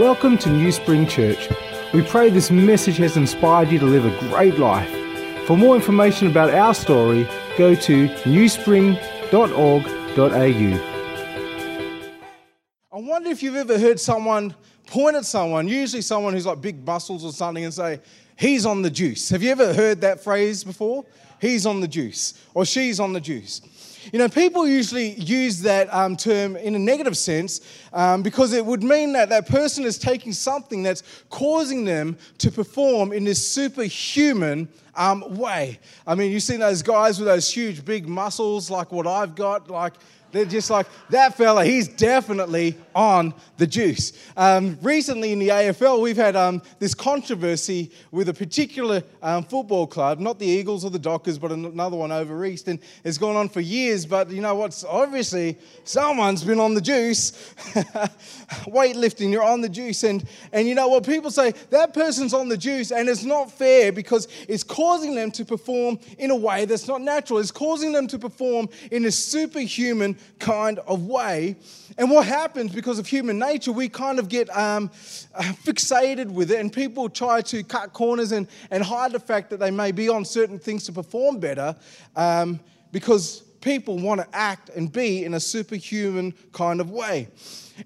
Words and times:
Welcome 0.00 0.38
to 0.38 0.48
New 0.48 0.72
Spring 0.72 1.06
Church. 1.06 1.50
We 1.92 2.00
pray 2.00 2.30
this 2.30 2.50
message 2.50 2.96
has 2.96 3.18
inspired 3.18 3.70
you 3.70 3.78
to 3.80 3.84
live 3.84 4.06
a 4.06 4.18
great 4.30 4.58
life. 4.58 4.88
For 5.46 5.58
more 5.58 5.76
information 5.76 6.26
about 6.26 6.48
our 6.54 6.72
story, 6.72 7.28
go 7.58 7.74
to 7.74 8.08
newspring.org.au. 8.24 8.96
I 12.90 12.98
wonder 12.98 13.28
if 13.28 13.42
you've 13.42 13.56
ever 13.56 13.78
heard 13.78 14.00
someone 14.00 14.54
point 14.86 15.16
at 15.16 15.26
someone, 15.26 15.68
usually 15.68 16.00
someone 16.00 16.32
who's 16.32 16.46
like 16.46 16.62
big 16.62 16.82
muscles 16.86 17.22
or 17.22 17.32
something, 17.34 17.64
and 17.64 17.74
say, 17.74 18.00
He's 18.38 18.64
on 18.64 18.80
the 18.80 18.90
juice. 18.90 19.28
Have 19.28 19.42
you 19.42 19.50
ever 19.50 19.74
heard 19.74 20.00
that 20.00 20.24
phrase 20.24 20.64
before? 20.64 21.04
He's 21.42 21.66
on 21.66 21.80
the 21.80 21.88
juice, 21.88 22.42
or 22.54 22.64
she's 22.64 23.00
on 23.00 23.12
the 23.12 23.20
juice. 23.20 23.60
You 24.12 24.18
know, 24.18 24.28
people 24.28 24.66
usually 24.66 25.12
use 25.20 25.60
that 25.62 25.92
um, 25.94 26.16
term 26.16 26.56
in 26.56 26.74
a 26.74 26.78
negative 26.78 27.16
sense 27.16 27.60
um, 27.92 28.22
because 28.22 28.52
it 28.52 28.64
would 28.64 28.82
mean 28.82 29.12
that 29.12 29.28
that 29.28 29.46
person 29.46 29.84
is 29.84 29.98
taking 29.98 30.32
something 30.32 30.82
that's 30.82 31.02
causing 31.28 31.84
them 31.84 32.16
to 32.38 32.50
perform 32.50 33.12
in 33.12 33.24
this 33.24 33.46
superhuman 33.46 34.68
um, 34.94 35.36
way. 35.36 35.78
I 36.06 36.14
mean, 36.14 36.32
you've 36.32 36.42
seen 36.42 36.60
those 36.60 36.82
guys 36.82 37.18
with 37.18 37.28
those 37.28 37.50
huge 37.50 37.84
big 37.84 38.08
muscles 38.08 38.70
like 38.70 38.92
what 38.92 39.06
I've 39.06 39.34
got, 39.34 39.70
like 39.70 39.94
they're 40.32 40.44
just 40.44 40.70
like, 40.70 40.86
that 41.10 41.36
fella, 41.36 41.64
he's 41.64 41.88
definitely 41.88 42.76
on 42.94 43.34
the 43.56 43.66
juice. 43.66 44.12
Um, 44.36 44.78
recently 44.82 45.32
in 45.32 45.38
the 45.38 45.48
AFL, 45.48 46.00
we've 46.00 46.16
had 46.16 46.36
um, 46.36 46.62
this 46.78 46.94
controversy 46.94 47.90
with 48.10 48.28
a 48.28 48.34
particular 48.34 49.02
um, 49.22 49.44
football 49.44 49.86
club, 49.86 50.18
not 50.18 50.38
the 50.38 50.46
Eagles 50.46 50.84
or 50.84 50.90
the 50.90 50.98
Dockers, 50.98 51.38
but 51.38 51.52
another 51.52 51.96
one 51.96 52.12
over 52.12 52.44
east. 52.44 52.68
And 52.68 52.78
it's 53.04 53.18
gone 53.18 53.36
on 53.36 53.48
for 53.48 53.60
years, 53.60 54.06
but 54.06 54.30
you 54.30 54.40
know 54.40 54.54
what's 54.54 54.84
obviously 54.84 55.58
someone's 55.84 56.44
been 56.44 56.60
on 56.60 56.74
the 56.74 56.80
juice. 56.80 57.32
Weightlifting, 58.66 59.30
you're 59.30 59.44
on 59.44 59.60
the 59.60 59.68
juice. 59.68 60.04
And, 60.04 60.26
and 60.52 60.68
you 60.68 60.74
know 60.74 60.88
what? 60.88 61.04
People 61.04 61.30
say 61.30 61.52
that 61.70 61.94
person's 61.94 62.34
on 62.34 62.48
the 62.48 62.56
juice, 62.56 62.90
and 62.92 63.08
it's 63.08 63.24
not 63.24 63.50
fair 63.50 63.92
because 63.92 64.28
it's 64.48 64.62
causing 64.62 65.14
them 65.14 65.30
to 65.32 65.44
perform 65.44 65.98
in 66.18 66.30
a 66.30 66.36
way 66.36 66.64
that's 66.64 66.88
not 66.88 67.00
natural. 67.00 67.38
It's 67.38 67.50
causing 67.50 67.92
them 67.92 68.06
to 68.08 68.18
perform 68.18 68.68
in 68.90 69.04
a 69.04 69.10
superhuman 69.10 70.16
kind 70.38 70.78
of 70.80 71.06
way. 71.06 71.56
And 71.98 72.10
what 72.10 72.26
happens 72.26 72.72
because 72.72 72.98
of 72.98 73.06
human 73.06 73.38
nature, 73.38 73.72
we 73.72 73.88
kind 73.88 74.18
of 74.18 74.28
get 74.28 74.54
um, 74.56 74.88
fixated 74.88 76.30
with 76.30 76.50
it, 76.50 76.60
and 76.60 76.72
people 76.72 77.08
try 77.08 77.40
to 77.42 77.62
cut 77.62 77.92
corners 77.92 78.32
and, 78.32 78.48
and 78.70 78.82
hide 78.82 79.12
the 79.12 79.20
fact 79.20 79.50
that 79.50 79.60
they 79.60 79.70
may 79.70 79.92
be 79.92 80.08
on 80.08 80.24
certain 80.24 80.58
things 80.58 80.84
to 80.84 80.92
perform 80.92 81.38
better 81.38 81.76
um, 82.16 82.60
because 82.92 83.42
people 83.60 83.98
want 83.98 84.20
to 84.20 84.26
act 84.32 84.70
and 84.70 84.90
be 84.92 85.24
in 85.24 85.34
a 85.34 85.40
superhuman 85.40 86.32
kind 86.52 86.80
of 86.80 86.90
way. 86.90 87.28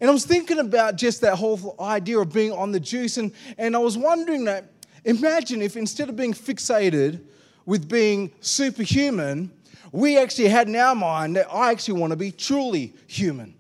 And 0.01 0.09
I 0.09 0.13
was 0.13 0.25
thinking 0.25 0.59
about 0.59 0.97
just 0.97 1.21
that 1.21 1.37
whole 1.37 1.77
idea 1.81 2.19
of 2.19 2.33
being 2.33 2.53
on 2.53 2.73
the 2.73 2.81
juice, 2.81 3.17
and, 3.17 3.33
and 3.59 3.75
I 3.77 3.79
was 3.79 3.99
wondering 3.99 4.45
that 4.45 4.71
imagine 5.05 5.63
if 5.63 5.77
instead 5.77 6.09
of 6.09 6.17
being 6.17 6.33
fixated 6.33 7.21
with 7.67 7.89
being 7.89 8.33
superhuman, 8.41 9.51
we 9.95 10.19
actually 10.19 10.49
had 10.49 10.67
in 10.67 10.75
our 10.75 10.97
mind 10.97 11.37
that 11.37 11.47
I 11.53 11.71
actually 11.71 12.01
want 12.01 12.11
to 12.11 12.17
be 12.17 12.33
truly 12.33 12.95
human. 13.07 13.55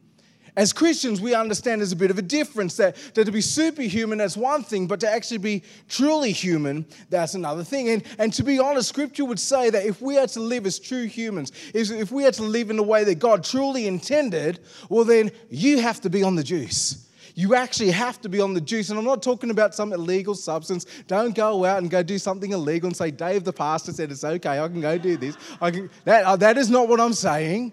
As 0.56 0.72
Christians, 0.72 1.20
we 1.20 1.32
understand 1.32 1.80
there's 1.80 1.92
a 1.92 1.96
bit 1.96 2.10
of 2.10 2.18
a 2.18 2.22
difference 2.22 2.76
that, 2.76 2.96
that 3.14 3.26
to 3.26 3.32
be 3.32 3.40
superhuman, 3.40 4.18
that's 4.18 4.36
one 4.36 4.64
thing, 4.64 4.88
but 4.88 4.98
to 5.00 5.10
actually 5.10 5.38
be 5.38 5.62
truly 5.88 6.32
human, 6.32 6.86
that's 7.08 7.34
another 7.34 7.62
thing. 7.62 7.88
And, 7.90 8.02
and 8.18 8.32
to 8.32 8.42
be 8.42 8.58
honest, 8.58 8.88
Scripture 8.88 9.24
would 9.24 9.38
say 9.38 9.70
that 9.70 9.86
if 9.86 10.02
we 10.02 10.18
are 10.18 10.26
to 10.28 10.40
live 10.40 10.66
as 10.66 10.80
true 10.80 11.04
humans, 11.04 11.52
if, 11.72 11.92
if 11.92 12.10
we 12.10 12.26
are 12.26 12.32
to 12.32 12.42
live 12.42 12.68
in 12.68 12.76
the 12.76 12.82
way 12.82 13.04
that 13.04 13.20
God 13.20 13.44
truly 13.44 13.86
intended, 13.86 14.58
well, 14.88 15.04
then 15.04 15.30
you 15.50 15.80
have 15.80 16.00
to 16.00 16.10
be 16.10 16.24
on 16.24 16.34
the 16.34 16.44
juice. 16.44 17.03
You 17.34 17.56
actually 17.56 17.90
have 17.90 18.20
to 18.20 18.28
be 18.28 18.40
on 18.40 18.54
the 18.54 18.60
juice. 18.60 18.90
And 18.90 18.98
I'm 18.98 19.04
not 19.04 19.22
talking 19.22 19.50
about 19.50 19.74
some 19.74 19.92
illegal 19.92 20.34
substance. 20.34 20.86
Don't 21.08 21.34
go 21.34 21.64
out 21.64 21.78
and 21.78 21.90
go 21.90 22.02
do 22.02 22.18
something 22.18 22.52
illegal 22.52 22.86
and 22.86 22.96
say, 22.96 23.10
Dave, 23.10 23.44
the 23.44 23.52
pastor 23.52 23.92
said 23.92 24.10
it's 24.12 24.24
okay. 24.24 24.60
I 24.60 24.68
can 24.68 24.80
go 24.80 24.96
do 24.98 25.16
this. 25.16 25.36
I 25.60 25.70
can, 25.70 25.90
that, 26.04 26.24
uh, 26.24 26.36
that 26.36 26.56
is 26.56 26.70
not 26.70 26.88
what 26.88 27.00
I'm 27.00 27.12
saying. 27.12 27.72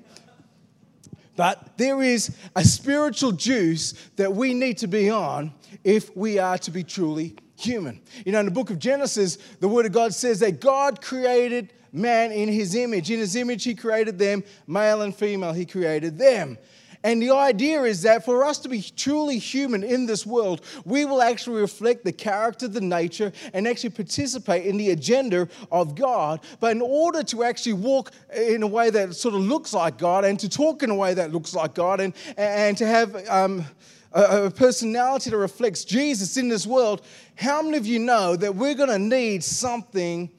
But 1.35 1.77
there 1.77 2.01
is 2.01 2.35
a 2.55 2.63
spiritual 2.63 3.31
juice 3.31 3.93
that 4.15 4.33
we 4.33 4.53
need 4.53 4.77
to 4.79 4.87
be 4.87 5.09
on 5.09 5.53
if 5.83 6.15
we 6.15 6.39
are 6.39 6.57
to 6.59 6.71
be 6.71 6.83
truly 6.83 7.35
human. 7.55 8.01
You 8.25 8.31
know, 8.31 8.39
in 8.39 8.45
the 8.45 8.51
book 8.51 8.69
of 8.69 8.79
Genesis, 8.79 9.37
the 9.59 9.67
Word 9.67 9.85
of 9.85 9.91
God 9.91 10.13
says 10.13 10.39
that 10.39 10.59
God 10.59 11.01
created 11.01 11.73
man 11.91 12.31
in 12.31 12.49
his 12.49 12.75
image. 12.75 13.11
In 13.11 13.19
his 13.19 13.35
image, 13.35 13.63
he 13.63 13.75
created 13.75 14.17
them, 14.17 14.43
male 14.67 15.01
and 15.01 15.15
female, 15.15 15.53
he 15.53 15.65
created 15.65 16.17
them. 16.17 16.57
And 17.03 17.21
the 17.21 17.31
idea 17.31 17.81
is 17.83 18.03
that 18.03 18.23
for 18.23 18.43
us 18.43 18.59
to 18.59 18.69
be 18.69 18.81
truly 18.95 19.39
human 19.39 19.83
in 19.83 20.05
this 20.05 20.25
world, 20.25 20.61
we 20.85 21.05
will 21.05 21.21
actually 21.21 21.59
reflect 21.59 22.05
the 22.05 22.11
character, 22.11 22.67
the 22.67 22.81
nature, 22.81 23.31
and 23.53 23.67
actually 23.67 23.89
participate 23.89 24.65
in 24.65 24.77
the 24.77 24.91
agenda 24.91 25.47
of 25.71 25.95
God. 25.95 26.41
But 26.59 26.75
in 26.75 26.81
order 26.81 27.23
to 27.23 27.43
actually 27.43 27.73
walk 27.73 28.11
in 28.35 28.61
a 28.61 28.67
way 28.67 28.91
that 28.91 29.15
sort 29.15 29.33
of 29.33 29.41
looks 29.41 29.73
like 29.73 29.97
God 29.97 30.25
and 30.25 30.39
to 30.39 30.49
talk 30.49 30.83
in 30.83 30.91
a 30.91 30.95
way 30.95 31.13
that 31.15 31.31
looks 31.31 31.55
like 31.55 31.73
God 31.73 32.01
and, 32.01 32.13
and 32.37 32.77
to 32.77 32.85
have 32.85 33.15
um, 33.27 33.65
a, 34.11 34.45
a 34.45 34.51
personality 34.51 35.31
that 35.31 35.37
reflects 35.37 35.83
Jesus 35.83 36.37
in 36.37 36.49
this 36.49 36.67
world, 36.67 37.01
how 37.35 37.63
many 37.63 37.77
of 37.77 37.85
you 37.87 37.97
know 37.97 38.35
that 38.35 38.55
we're 38.55 38.75
going 38.75 38.89
to 38.89 38.99
need 38.99 39.43
something? 39.43 40.29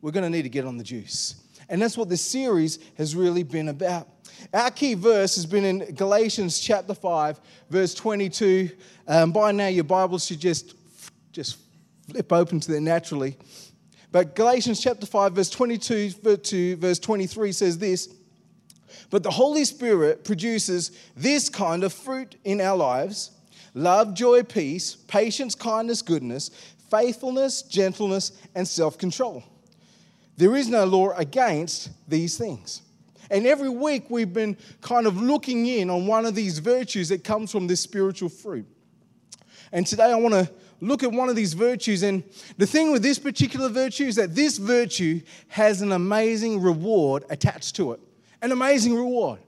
We're 0.00 0.12
going 0.12 0.24
to 0.24 0.30
need 0.30 0.42
to 0.42 0.48
get 0.48 0.64
on 0.64 0.78
the 0.78 0.84
juice. 0.84 1.34
And 1.68 1.80
that's 1.82 1.96
what 1.96 2.08
this 2.08 2.22
series 2.22 2.78
has 2.96 3.14
really 3.14 3.42
been 3.42 3.68
about. 3.68 4.08
Our 4.52 4.70
key 4.70 4.94
verse 4.94 5.36
has 5.36 5.46
been 5.46 5.64
in 5.64 5.94
Galatians 5.94 6.58
chapter 6.58 6.94
5, 6.94 7.40
verse 7.68 7.94
22. 7.94 8.70
Um, 9.06 9.32
by 9.32 9.52
now, 9.52 9.68
your 9.68 9.84
Bibles 9.84 10.26
should 10.26 10.40
just, 10.40 10.74
just 11.32 11.58
flip 12.08 12.32
open 12.32 12.60
to 12.60 12.70
there 12.70 12.80
naturally. 12.80 13.36
But 14.12 14.34
Galatians 14.34 14.80
chapter 14.80 15.06
5, 15.06 15.32
verse 15.34 15.50
22 15.50 16.10
to 16.36 16.76
verse 16.76 16.98
23 16.98 17.52
says 17.52 17.78
this 17.78 18.08
But 19.10 19.22
the 19.22 19.30
Holy 19.30 19.64
Spirit 19.64 20.24
produces 20.24 20.90
this 21.16 21.48
kind 21.48 21.84
of 21.84 21.92
fruit 21.92 22.36
in 22.44 22.60
our 22.60 22.76
lives 22.76 23.30
love, 23.74 24.14
joy, 24.14 24.42
peace, 24.42 24.96
patience, 24.96 25.54
kindness, 25.54 26.02
goodness, 26.02 26.50
faithfulness, 26.90 27.62
gentleness, 27.62 28.32
and 28.54 28.66
self 28.66 28.98
control. 28.98 29.44
There 30.36 30.56
is 30.56 30.68
no 30.68 30.84
law 30.86 31.10
against 31.10 31.90
these 32.08 32.36
things. 32.36 32.82
And 33.30 33.46
every 33.46 33.68
week 33.68 34.10
we've 34.10 34.32
been 34.32 34.56
kind 34.80 35.06
of 35.06 35.16
looking 35.20 35.66
in 35.66 35.88
on 35.88 36.06
one 36.06 36.26
of 36.26 36.34
these 36.34 36.58
virtues 36.58 37.08
that 37.10 37.24
comes 37.24 37.52
from 37.52 37.66
this 37.66 37.80
spiritual 37.80 38.28
fruit. 38.28 38.66
And 39.72 39.86
today 39.86 40.10
I 40.10 40.16
want 40.16 40.34
to 40.34 40.50
look 40.80 41.02
at 41.02 41.12
one 41.12 41.28
of 41.28 41.36
these 41.36 41.52
virtues. 41.52 42.02
And 42.02 42.24
the 42.58 42.66
thing 42.66 42.90
with 42.90 43.02
this 43.02 43.18
particular 43.18 43.68
virtue 43.68 44.04
is 44.04 44.16
that 44.16 44.34
this 44.34 44.58
virtue 44.58 45.20
has 45.48 45.80
an 45.82 45.92
amazing 45.92 46.60
reward 46.60 47.24
attached 47.30 47.76
to 47.76 47.92
it. 47.92 48.00
An 48.42 48.52
amazing 48.52 48.94
reward. 48.94 49.38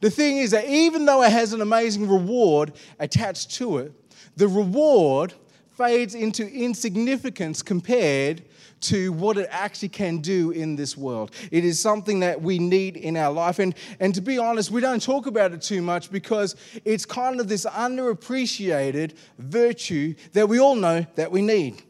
The 0.00 0.10
thing 0.10 0.38
is 0.38 0.52
that 0.52 0.66
even 0.66 1.04
though 1.04 1.22
it 1.22 1.32
has 1.32 1.52
an 1.52 1.60
amazing 1.60 2.08
reward 2.08 2.72
attached 3.00 3.50
to 3.56 3.78
it, 3.78 3.92
the 4.36 4.46
reward 4.46 5.34
fades 5.76 6.14
into 6.14 6.48
insignificance 6.48 7.62
compared 7.62 8.42
to 8.82 9.12
what 9.12 9.36
it 9.36 9.48
actually 9.50 9.88
can 9.88 10.18
do 10.18 10.50
in 10.50 10.76
this 10.76 10.96
world. 10.96 11.30
It 11.50 11.64
is 11.64 11.80
something 11.80 12.20
that 12.20 12.42
we 12.42 12.58
need 12.58 12.96
in 12.96 13.16
our 13.16 13.32
life. 13.32 13.58
And, 13.58 13.74
and 14.00 14.14
to 14.14 14.20
be 14.20 14.38
honest, 14.38 14.70
we 14.70 14.80
don't 14.80 15.02
talk 15.02 15.26
about 15.26 15.52
it 15.52 15.62
too 15.62 15.82
much 15.82 16.10
because 16.10 16.56
it's 16.84 17.04
kind 17.04 17.40
of 17.40 17.48
this 17.48 17.64
underappreciated 17.64 19.16
virtue 19.38 20.14
that 20.32 20.48
we 20.48 20.58
all 20.58 20.74
know 20.74 21.06
that 21.14 21.30
we 21.30 21.42
need. 21.42 21.82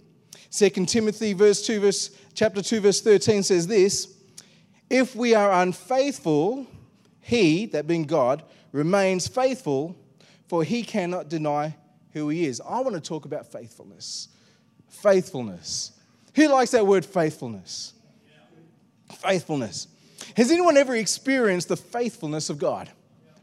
2 0.51 0.69
Timothy 0.87 1.33
verse 1.33 1.67
2, 1.67 1.81
verse, 1.81 2.11
chapter 2.35 2.63
2, 2.63 2.81
verse 2.81 3.01
13 3.01 3.43
says 3.43 3.67
this 3.67 4.15
If 4.91 5.17
we 5.17 5.35
are 5.35 5.63
unfaithful, 5.63 6.67
he, 7.21 7.67
that 7.67 7.87
being 7.87 8.05
God, 8.05 8.43
remains 8.73 9.27
faithful, 9.27 9.97
for 10.49 10.63
he 10.63 10.83
cannot 10.83 11.29
deny 11.29 11.77
who 12.13 12.29
he 12.29 12.45
is. 12.45 12.61
I 12.61 12.81
want 12.81 12.95
to 12.95 13.01
talk 13.01 13.25
about 13.25 13.51
faithfulness. 13.51 14.29
Faithfulness. 14.89 15.93
Who 16.35 16.49
likes 16.49 16.71
that 16.71 16.87
word 16.87 17.05
faithfulness? 17.05 17.93
Faithfulness. 19.17 19.89
Has 20.37 20.51
anyone 20.51 20.77
ever 20.77 20.97
experienced 20.97 21.69
the 21.69 21.77
faithfulness 21.77 22.49
of 22.51 22.59
God 22.59 22.91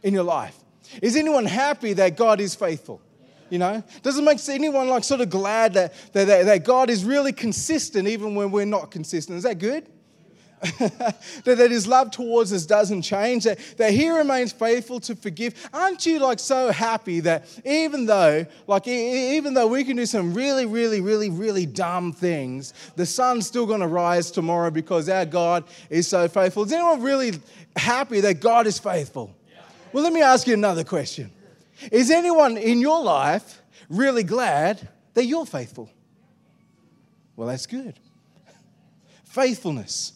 in 0.01 0.13
your 0.13 0.23
life? 0.23 0.57
Is 1.01 1.15
anyone 1.15 1.45
happy 1.45 1.93
that 1.93 2.17
God 2.17 2.39
is 2.41 2.55
faithful? 2.55 3.01
You 3.49 3.57
know, 3.57 3.83
does 4.03 4.17
it 4.17 4.23
make 4.23 4.39
anyone 4.47 4.87
like 4.89 5.03
sort 5.03 5.21
of 5.21 5.29
glad 5.29 5.73
that, 5.73 5.93
that, 6.13 6.25
that 6.25 6.63
God 6.63 6.89
is 6.89 7.03
really 7.03 7.33
consistent 7.33 8.07
even 8.07 8.35
when 8.35 8.51
we're 8.51 8.65
not 8.65 8.91
consistent? 8.91 9.37
Is 9.37 9.43
that 9.43 9.57
good? 9.57 9.87
that, 10.79 11.17
that 11.43 11.71
his 11.71 11.87
love 11.87 12.11
towards 12.11 12.51
us 12.51 12.65
doesn't 12.65 13.01
change, 13.01 13.45
that, 13.45 13.59
that 13.77 13.91
he 13.91 14.09
remains 14.09 14.51
faithful 14.51 14.99
to 15.01 15.15
forgive. 15.15 15.69
Aren't 15.73 16.05
you 16.05 16.19
like 16.19 16.39
so 16.39 16.71
happy 16.71 17.19
that 17.21 17.45
even 17.65 18.05
though, 18.05 18.45
like, 18.67 18.87
even 18.87 19.53
though 19.53 19.67
we 19.67 19.83
can 19.83 19.97
do 19.97 20.05
some 20.05 20.33
really, 20.33 20.65
really, 20.65 21.01
really, 21.01 21.29
really 21.29 21.65
dumb 21.65 22.11
things, 22.11 22.73
the 22.95 23.05
sun's 23.05 23.47
still 23.47 23.65
going 23.65 23.81
to 23.81 23.87
rise 23.87 24.31
tomorrow 24.31 24.69
because 24.71 25.09
our 25.09 25.25
God 25.25 25.63
is 25.89 26.07
so 26.07 26.27
faithful? 26.27 26.63
Is 26.63 26.73
anyone 26.73 27.01
really 27.01 27.33
happy 27.75 28.19
that 28.21 28.41
God 28.41 28.67
is 28.67 28.79
faithful? 28.79 29.35
Well, 29.93 30.03
let 30.03 30.13
me 30.13 30.21
ask 30.21 30.47
you 30.47 30.53
another 30.53 30.83
question. 30.83 31.31
Is 31.91 32.11
anyone 32.11 32.57
in 32.57 32.79
your 32.79 33.01
life 33.01 33.59
really 33.89 34.23
glad 34.23 34.87
that 35.13 35.25
you're 35.25 35.45
faithful. 35.45 35.89
Well, 37.35 37.47
that's 37.47 37.65
good. 37.65 37.95
Faithfulness. 39.25 40.13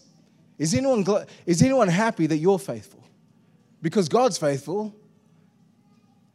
Is 0.57 0.73
anyone, 0.73 1.03
gl- 1.03 1.27
is 1.45 1.61
anyone 1.61 1.87
happy 1.87 2.27
that 2.27 2.37
you're 2.37 2.59
faithful? 2.59 3.03
Because 3.81 4.07
God's 4.07 4.37
faithful 4.37 4.95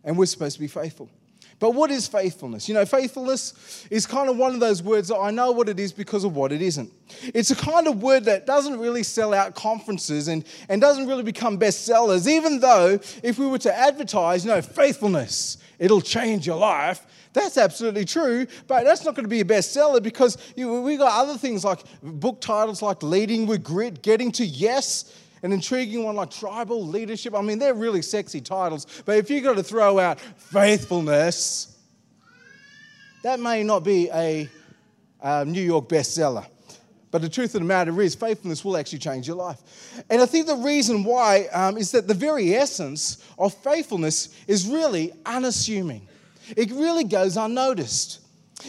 and 0.05 0.17
we're 0.17 0.27
supposed 0.27 0.55
to 0.57 0.61
be 0.61 0.69
faithful. 0.69 1.09
But 1.61 1.75
what 1.75 1.91
is 1.91 2.07
faithfulness? 2.07 2.69
You 2.69 2.75
know, 2.75 2.87
faithfulness 2.87 3.87
is 3.91 4.07
kind 4.07 4.29
of 4.29 4.37
one 4.37 4.55
of 4.55 4.61
those 4.61 4.81
words 4.81 5.09
that 5.09 5.17
I 5.17 5.31
know 5.31 5.51
what 5.51 5.69
it 5.69 5.81
is 5.81 5.93
because 5.93 6.23
of 6.23 6.37
what 6.37 6.53
it 6.53 6.63
isn't. 6.63 6.91
It's 7.35 7.51
a 7.51 7.57
kind 7.57 7.89
of 7.89 8.01
word 8.01 8.25
that 8.27 8.47
doesn't 8.47 8.79
really 8.79 9.03
sell 9.03 9.35
out 9.35 9.57
conferences 9.57 10.29
and, 10.29 10.45
and 10.69 10.81
doesn't 10.81 11.09
really 11.09 11.25
become 11.25 11.59
bestsellers, 11.59 12.29
even 12.29 12.61
though 12.61 13.01
if 13.25 13.39
we 13.39 13.47
were 13.47 13.59
to 13.59 13.77
advertise, 13.77 14.45
you 14.45 14.53
know, 14.53 14.63
faithfulness, 14.63 15.59
it'll 15.81 16.01
change 16.01 16.47
your 16.47 16.59
life. 16.59 17.05
That's 17.33 17.59
absolutely 17.59 18.05
true, 18.05 18.47
but 18.67 18.85
that's 18.85 19.05
not 19.05 19.15
going 19.15 19.25
to 19.25 19.31
be 19.31 19.41
a 19.41 19.45
bestseller 19.45 20.03
because 20.03 20.39
we 20.57 20.97
got 20.97 21.13
other 21.21 21.39
things 21.39 21.65
like 21.65 21.81
book 22.03 22.41
titles 22.41 22.83
like 22.83 23.03
Leading 23.03 23.47
with 23.47 23.63
Grit, 23.63 24.03
Getting 24.03 24.33
to 24.33 24.45
Yes, 24.45 25.15
an 25.43 25.53
intriguing 25.53 26.05
one 26.05 26.17
like 26.17 26.31
tribal 26.31 26.85
leadership. 26.87 27.35
I 27.35 27.43
mean, 27.43 27.59
they're 27.59 27.75
really 27.75 28.03
sexy 28.03 28.41
titles, 28.41 28.87
but 29.05 29.19
if 29.19 29.31
you've 29.31 29.45
got 29.45 29.57
to 29.57 29.63
throw 29.63 29.99
out 29.99 30.21
faithfulness, 30.21 31.77
that 33.23 33.41
may 33.41 33.63
not 33.63 33.85
be 33.85 34.09
a 34.13 34.49
um, 35.21 35.53
New 35.53 35.63
York 35.63 35.89
bestseller. 35.89 36.47
But 37.11 37.23
the 37.23 37.29
truth 37.29 37.55
of 37.55 37.63
the 37.63 37.67
matter 37.67 38.01
is, 38.03 38.15
faithfulness 38.15 38.65
will 38.65 38.77
actually 38.77 38.99
change 38.99 39.27
your 39.27 39.37
life. 39.37 40.05
And 40.11 40.21
I 40.21 40.27
think 40.27 40.47
the 40.47 40.57
reason 40.57 41.05
why 41.05 41.47
um, 41.53 41.79
is 41.79 41.91
that 41.93 42.07
the 42.07 42.15
very 42.15 42.55
essence 42.55 43.25
of 43.39 43.55
faithfulness 43.55 44.29
is 44.47 44.67
really 44.67 45.13
unassuming, 45.25 46.07
it 46.57 46.71
really 46.73 47.05
goes 47.05 47.37
unnoticed. 47.37 48.21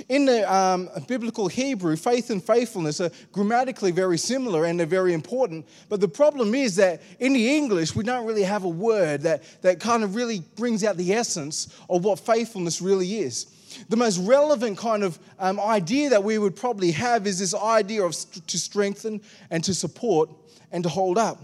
In 0.08 0.26
the 0.26 0.54
um, 0.54 0.88
biblical 1.08 1.48
Hebrew, 1.48 1.96
faith 1.96 2.30
and 2.30 2.44
faithfulness 2.44 3.02
are 3.02 3.10
grammatically 3.32 3.92
very 3.92 4.20
similar 4.20 4.66
and 4.66 4.80
they're 4.80 4.86
very 4.86 5.14
important. 5.14 5.68
But 5.90 6.00
the 6.00 6.08
problem 6.08 6.54
is 6.54 6.76
that 6.76 7.02
in 7.20 7.34
the 7.34 7.56
English, 7.56 7.96
we 7.96 8.04
don't 8.04 8.26
really 8.26 8.44
have 8.44 8.66
a 8.66 8.70
word 8.70 9.22
that, 9.22 9.44
that 9.64 9.80
kind 9.80 10.04
of 10.04 10.14
really 10.14 10.42
brings 10.56 10.84
out 10.84 10.96
the 10.96 11.14
essence 11.14 11.76
of 11.90 12.04
what 12.04 12.20
faithfulness 12.20 12.82
really 12.82 13.20
is. 13.20 13.48
The 13.90 13.98
most 13.98 14.20
relevant 14.20 14.78
kind 14.78 15.04
of 15.04 15.18
um, 15.40 15.60
idea 15.60 16.10
that 16.10 16.24
we 16.24 16.38
would 16.38 16.56
probably 16.56 16.92
have 16.92 17.26
is 17.26 17.40
this 17.40 17.56
idea 17.56 18.04
of 18.04 18.14
st- 18.14 18.48
to 18.48 18.60
strengthen 18.60 19.22
and 19.50 19.64
to 19.64 19.74
support 19.74 20.30
and 20.72 20.84
to 20.84 20.90
hold 20.90 21.18
up. 21.18 21.42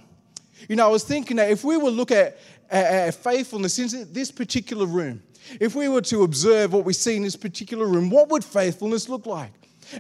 You 0.69 0.75
know, 0.75 0.85
I 0.85 0.91
was 0.91 1.03
thinking 1.03 1.37
that 1.37 1.49
if 1.49 1.63
we 1.63 1.77
were 1.77 1.89
look 1.89 2.11
at, 2.11 2.37
at, 2.69 2.85
at 2.85 3.15
faithfulness 3.15 3.77
in 3.79 4.13
this 4.13 4.31
particular 4.31 4.85
room, 4.85 5.21
if 5.59 5.75
we 5.75 5.87
were 5.87 6.01
to 6.01 6.23
observe 6.23 6.73
what 6.73 6.85
we 6.85 6.93
see 6.93 7.15
in 7.15 7.23
this 7.23 7.35
particular 7.35 7.85
room, 7.85 8.09
what 8.09 8.29
would 8.29 8.43
faithfulness 8.43 9.09
look 9.09 9.25
like? 9.25 9.51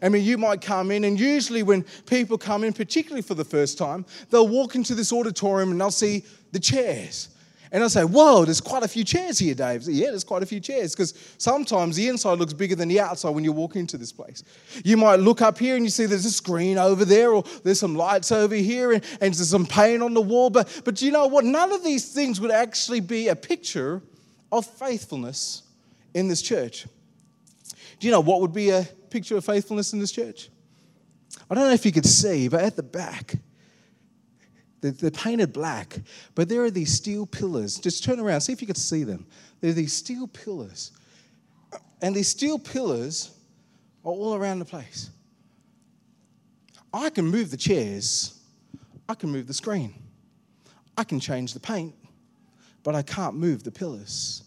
I 0.01 0.09
mean, 0.09 0.23
you 0.23 0.37
might 0.37 0.61
come 0.61 0.91
in, 0.91 1.03
and 1.03 1.19
usually 1.19 1.63
when 1.63 1.83
people 2.05 2.37
come 2.37 2.63
in, 2.63 2.73
particularly 2.73 3.21
for 3.21 3.35
the 3.35 3.45
first 3.45 3.77
time, 3.77 4.05
they'll 4.29 4.47
walk 4.47 4.75
into 4.75 4.95
this 4.95 5.13
auditorium 5.13 5.71
and 5.71 5.79
they'll 5.79 5.91
see 5.91 6.23
the 6.51 6.59
chairs. 6.59 7.29
And 7.71 7.83
I'll 7.83 7.89
say, 7.89 8.05
Whoa, 8.05 8.45
there's 8.45 8.61
quite 8.61 8.83
a 8.83 8.87
few 8.87 9.03
chairs 9.03 9.39
here, 9.39 9.53
Dave. 9.53 9.83
Say, 9.83 9.93
yeah, 9.93 10.07
there's 10.07 10.23
quite 10.23 10.43
a 10.43 10.45
few 10.45 10.59
chairs 10.59 10.93
because 10.93 11.13
sometimes 11.37 11.95
the 11.95 12.07
inside 12.07 12.39
looks 12.39 12.53
bigger 12.53 12.75
than 12.75 12.87
the 12.87 12.99
outside 12.99 13.31
when 13.31 13.43
you 13.43 13.51
walk 13.51 13.75
into 13.75 13.97
this 13.97 14.11
place. 14.11 14.43
You 14.83 14.97
might 14.97 15.17
look 15.17 15.41
up 15.41 15.57
here 15.57 15.75
and 15.75 15.83
you 15.83 15.89
see 15.89 16.05
there's 16.05 16.25
a 16.25 16.31
screen 16.31 16.77
over 16.77 17.03
there, 17.03 17.33
or 17.33 17.43
there's 17.63 17.79
some 17.79 17.95
lights 17.95 18.31
over 18.31 18.55
here, 18.55 18.93
and, 18.93 19.03
and 19.19 19.33
there's 19.33 19.49
some 19.49 19.65
paint 19.65 20.01
on 20.01 20.13
the 20.13 20.21
wall. 20.21 20.49
But, 20.49 20.83
but 20.85 21.01
you 21.01 21.11
know 21.11 21.27
what? 21.27 21.43
None 21.43 21.71
of 21.71 21.83
these 21.83 22.13
things 22.13 22.39
would 22.39 22.51
actually 22.51 23.01
be 23.01 23.27
a 23.27 23.35
picture 23.35 24.01
of 24.51 24.65
faithfulness 24.65 25.63
in 26.13 26.27
this 26.27 26.41
church. 26.41 26.87
Do 27.99 28.07
you 28.07 28.11
know 28.11 28.21
what 28.21 28.41
would 28.41 28.53
be 28.53 28.69
a 28.69 28.87
picture 29.09 29.37
of 29.37 29.45
faithfulness 29.45 29.93
in 29.93 29.99
this 29.99 30.11
church? 30.11 30.49
I 31.49 31.55
don't 31.55 31.65
know 31.65 31.73
if 31.73 31.85
you 31.85 31.91
could 31.91 32.05
see, 32.05 32.47
but 32.47 32.61
at 32.61 32.75
the 32.75 32.83
back, 32.83 33.35
they're 34.81 35.11
painted 35.11 35.51
black, 35.51 35.97
but 36.35 36.47
there 36.47 36.63
are 36.63 36.71
these 36.71 36.93
steel 36.93 37.25
pillars. 37.25 37.79
Just 37.79 38.03
turn 38.03 38.19
around, 38.19 38.41
see 38.41 38.53
if 38.53 38.61
you 38.61 38.67
could 38.67 38.77
see 38.77 39.03
them. 39.03 39.25
There 39.61 39.71
are 39.71 39.73
these 39.73 39.93
steel 39.93 40.27
pillars. 40.27 40.91
And 42.01 42.15
these 42.15 42.27
steel 42.27 42.59
pillars 42.59 43.31
are 44.03 44.11
all 44.11 44.35
around 44.35 44.59
the 44.59 44.65
place. 44.65 45.09
I 46.93 47.09
can 47.09 47.25
move 47.25 47.51
the 47.51 47.57
chairs, 47.57 48.39
I 49.09 49.15
can 49.15 49.29
move 49.29 49.47
the 49.47 49.53
screen, 49.53 49.93
I 50.97 51.03
can 51.03 51.19
change 51.19 51.53
the 51.53 51.59
paint, 51.59 51.93
but 52.85 52.93
I 52.93 53.01
can't 53.01 53.35
move 53.35 53.63
the 53.63 53.71
pillars. 53.71 54.43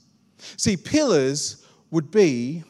See, 0.56 0.76
pillars 0.76 1.66
would 1.90 2.12
be 2.12 2.62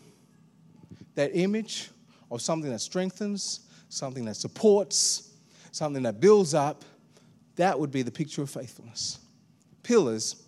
that 1.14 1.30
image 1.34 1.90
of 2.30 2.40
something 2.40 2.70
that 2.70 2.78
strengthens, 2.80 3.60
something 3.90 4.24
that 4.24 4.36
supports, 4.36 5.34
something 5.70 6.02
that 6.04 6.20
builds 6.20 6.54
up. 6.54 6.86
That 7.56 7.78
would 7.78 7.90
be 7.90 8.00
the 8.00 8.10
picture 8.10 8.40
of 8.40 8.48
faithfulness. 8.48 9.18
Pillars 9.82 10.42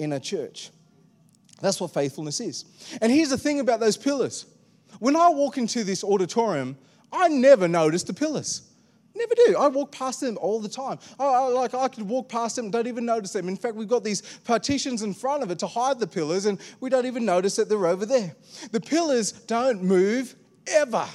in 0.00 0.12
a 0.14 0.20
church. 0.20 0.70
That's 1.60 1.80
what 1.80 1.94
faithfulness 1.94 2.40
is. 2.40 2.64
And 3.00 3.12
here's 3.12 3.30
the 3.30 3.38
thing 3.38 3.60
about 3.60 3.78
those 3.78 3.96
pillars. 3.96 4.46
When 4.98 5.14
I 5.14 5.28
walk 5.28 5.58
into 5.58 5.84
this 5.84 6.02
auditorium, 6.02 6.76
I 7.12 7.28
never 7.28 7.68
notice 7.68 8.02
the 8.02 8.14
pillars. 8.14 8.65
Never 9.16 9.34
do. 9.34 9.56
I 9.56 9.68
walk 9.68 9.92
past 9.92 10.20
them 10.20 10.36
all 10.40 10.60
the 10.60 10.68
time. 10.68 10.98
I, 11.18 11.24
I, 11.24 11.46
like 11.48 11.72
I 11.72 11.88
could 11.88 12.06
walk 12.06 12.28
past 12.28 12.56
them, 12.56 12.70
don't 12.70 12.86
even 12.86 13.06
notice 13.06 13.32
them. 13.32 13.48
In 13.48 13.56
fact, 13.56 13.74
we've 13.74 13.88
got 13.88 14.04
these 14.04 14.22
partitions 14.44 15.02
in 15.02 15.14
front 15.14 15.42
of 15.42 15.50
it 15.50 15.58
to 15.60 15.66
hide 15.66 15.98
the 15.98 16.06
pillars, 16.06 16.44
and 16.44 16.60
we 16.80 16.90
don't 16.90 17.06
even 17.06 17.24
notice 17.24 17.56
that 17.56 17.68
they're 17.68 17.86
over 17.86 18.04
there. 18.04 18.36
The 18.72 18.80
pillars 18.80 19.32
don't 19.32 19.82
move 19.82 20.36
ever. 20.66 21.06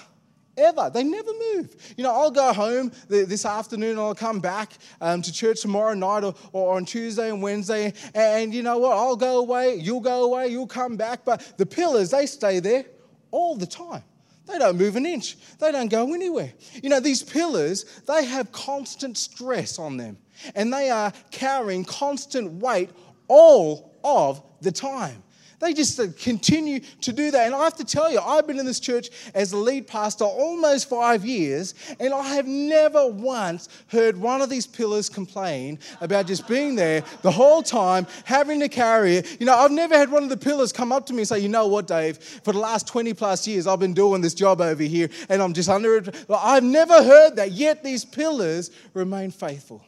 Ever. 0.58 0.90
They 0.92 1.04
never 1.04 1.32
move. 1.54 1.76
You 1.96 2.04
know, 2.04 2.12
I'll 2.12 2.32
go 2.32 2.52
home 2.52 2.92
this 3.08 3.46
afternoon, 3.46 4.00
I'll 4.00 4.16
come 4.16 4.40
back 4.40 4.74
um, 5.00 5.22
to 5.22 5.32
church 5.32 5.62
tomorrow 5.62 5.94
night 5.94 6.24
or, 6.24 6.34
or 6.52 6.76
on 6.76 6.86
Tuesday 6.86 7.30
and 7.30 7.42
Wednesday, 7.42 7.94
and 8.16 8.54
you 8.54 8.64
know 8.64 8.80
what? 8.80 8.98
I'll 8.98 9.16
go 9.16 9.40
away, 9.40 9.76
you'll 9.76 10.02
go 10.02 10.24
away, 10.24 10.48
you'll 10.48 10.68
come 10.68 10.98
back, 10.98 11.24
but 11.24 11.54
the 11.58 11.66
pillars, 11.66 12.10
they 12.10 12.26
stay 12.26 12.60
there 12.60 12.86
all 13.30 13.56
the 13.56 13.68
time. 13.68 14.04
They 14.52 14.60
don't 14.60 14.78
move 14.78 14.96
an 14.96 15.06
inch. 15.06 15.38
They 15.60 15.72
don't 15.72 15.90
go 15.90 16.14
anywhere. 16.14 16.54
You 16.84 16.90
know, 16.90 17.00
these 17.00 17.24
pillars, 17.24 17.86
they 18.08 18.26
have 18.26 18.52
constant 18.52 19.18
stress 19.18 19.80
on 19.80 19.98
them, 19.98 20.18
and 20.56 20.74
they 20.74 20.90
are 20.90 21.14
carrying 21.32 21.86
constant 21.86 22.54
weight 22.54 22.90
all 23.28 23.96
of 24.04 24.44
the 24.62 24.72
time. 24.72 25.24
They 25.62 25.74
just 25.74 26.00
continue 26.18 26.80
to 26.80 27.14
do 27.14 27.30
that. 27.30 27.46
And 27.46 27.54
I 27.54 27.64
have 27.64 27.76
to 27.76 27.86
tell 27.86 28.12
you, 28.12 28.20
I've 28.20 28.48
been 28.48 28.58
in 28.58 28.66
this 28.66 28.80
church 28.80 29.10
as 29.36 29.54
a 29.54 29.58
lead 29.58 29.86
pastor 29.86 30.26
almost 30.26 30.90
five 30.90 31.24
years, 31.24 31.76
and 32.00 32.16
I 32.16 32.34
have 32.34 32.48
never 32.48 33.08
once 33.08 33.70
heard 33.88 34.18
one 34.18 34.42
of 34.42 34.50
these 34.50 34.66
pillars 34.66 35.08
complain 35.08 35.78
about 36.02 36.26
just 36.26 36.48
being 36.48 36.74
there 36.76 37.04
the 37.22 37.30
whole 37.30 37.62
time, 37.62 38.08
having 38.26 38.60
to 38.62 38.70
carry 38.70 39.18
it. 39.18 39.40
You 39.40 39.46
know, 39.46 39.56
I've 39.56 39.72
never 39.72 39.96
had 39.96 40.10
one 40.10 40.24
of 40.24 40.30
the 40.30 40.38
pillars 40.38 40.74
come 40.74 40.92
up 40.92 41.06
to 41.06 41.14
me 41.14 41.20
and 41.20 41.28
say, 41.28 41.40
You 41.40 41.50
know 41.50 41.68
what, 41.68 41.86
Dave, 41.86 42.18
for 42.18 42.54
the 42.54 42.60
last 42.60 42.88
20 42.88 43.14
plus 43.14 43.48
years, 43.48 43.68
I've 43.68 43.80
been 43.80 43.94
doing 43.94 44.22
this 44.22 44.34
job 44.34 44.62
over 44.62 44.84
here, 44.84 45.10
and 45.30 45.44
I'm 45.44 45.54
just 45.54 45.70
under 45.70 45.98
it. 45.98 46.26
I've 46.28 46.64
never 46.64 47.04
heard 47.04 47.36
that, 47.36 47.52
yet 47.52 47.84
these 47.84 48.04
pillars 48.04 48.72
remain 48.96 49.30
faithful. 49.30 49.86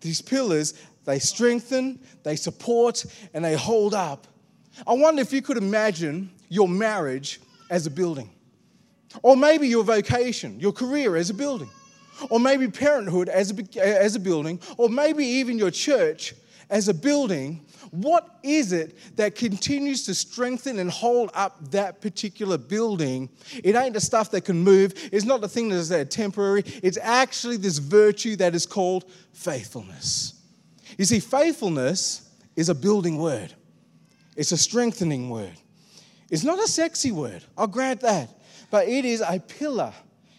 These 0.00 0.22
pillars, 0.22 0.74
they 1.04 1.20
strengthen, 1.20 2.00
they 2.24 2.34
support, 2.34 3.06
and 3.32 3.44
they 3.44 3.54
hold 3.54 3.94
up 3.94 4.26
I 4.86 4.92
wonder 4.94 5.22
if 5.22 5.32
you 5.32 5.42
could 5.42 5.56
imagine 5.56 6.30
your 6.48 6.68
marriage 6.68 7.40
as 7.70 7.86
a 7.86 7.90
building, 7.90 8.30
or 9.22 9.36
maybe 9.36 9.68
your 9.68 9.84
vocation, 9.84 10.58
your 10.60 10.72
career 10.72 11.16
as 11.16 11.30
a 11.30 11.34
building, 11.34 11.70
or 12.30 12.40
maybe 12.40 12.68
parenthood 12.68 13.28
as 13.28 13.50
a, 13.50 13.62
eh, 13.76 13.98
as 13.98 14.14
a 14.14 14.20
building, 14.20 14.60
or 14.76 14.88
maybe 14.88 15.24
even 15.24 15.58
your 15.58 15.70
church 15.70 16.34
as 16.70 16.88
a 16.88 16.94
building. 16.94 17.64
What 17.90 18.38
is 18.42 18.72
it 18.72 19.16
that 19.16 19.36
continues 19.36 20.04
to 20.06 20.14
strengthen 20.14 20.78
and 20.78 20.90
hold 20.90 21.30
up 21.34 21.70
that 21.70 22.00
particular 22.00 22.58
building? 22.58 23.28
It 23.62 23.76
ain't 23.76 23.94
the 23.94 24.00
stuff 24.00 24.30
that 24.32 24.42
can 24.42 24.58
move. 24.58 24.94
It's 25.12 25.24
not 25.24 25.40
the 25.40 25.48
thing 25.48 25.68
that 25.68 25.76
is 25.76 25.88
there 25.88 26.04
temporary. 26.04 26.64
It's 26.82 26.98
actually 27.00 27.56
this 27.56 27.78
virtue 27.78 28.36
that 28.36 28.54
is 28.54 28.66
called 28.66 29.04
faithfulness. 29.32 30.34
You 30.98 31.04
see, 31.04 31.20
faithfulness 31.20 32.28
is 32.56 32.68
a 32.68 32.74
building 32.74 33.18
word. 33.18 33.54
It's 34.36 34.52
a 34.52 34.58
strengthening 34.58 35.30
word. 35.30 35.54
It's 36.30 36.44
not 36.44 36.58
a 36.58 36.66
sexy 36.66 37.12
word, 37.12 37.44
I'll 37.56 37.66
grant 37.66 38.00
that, 38.00 38.28
but 38.70 38.88
it 38.88 39.04
is 39.04 39.20
a 39.20 39.38
pillar. 39.38 39.92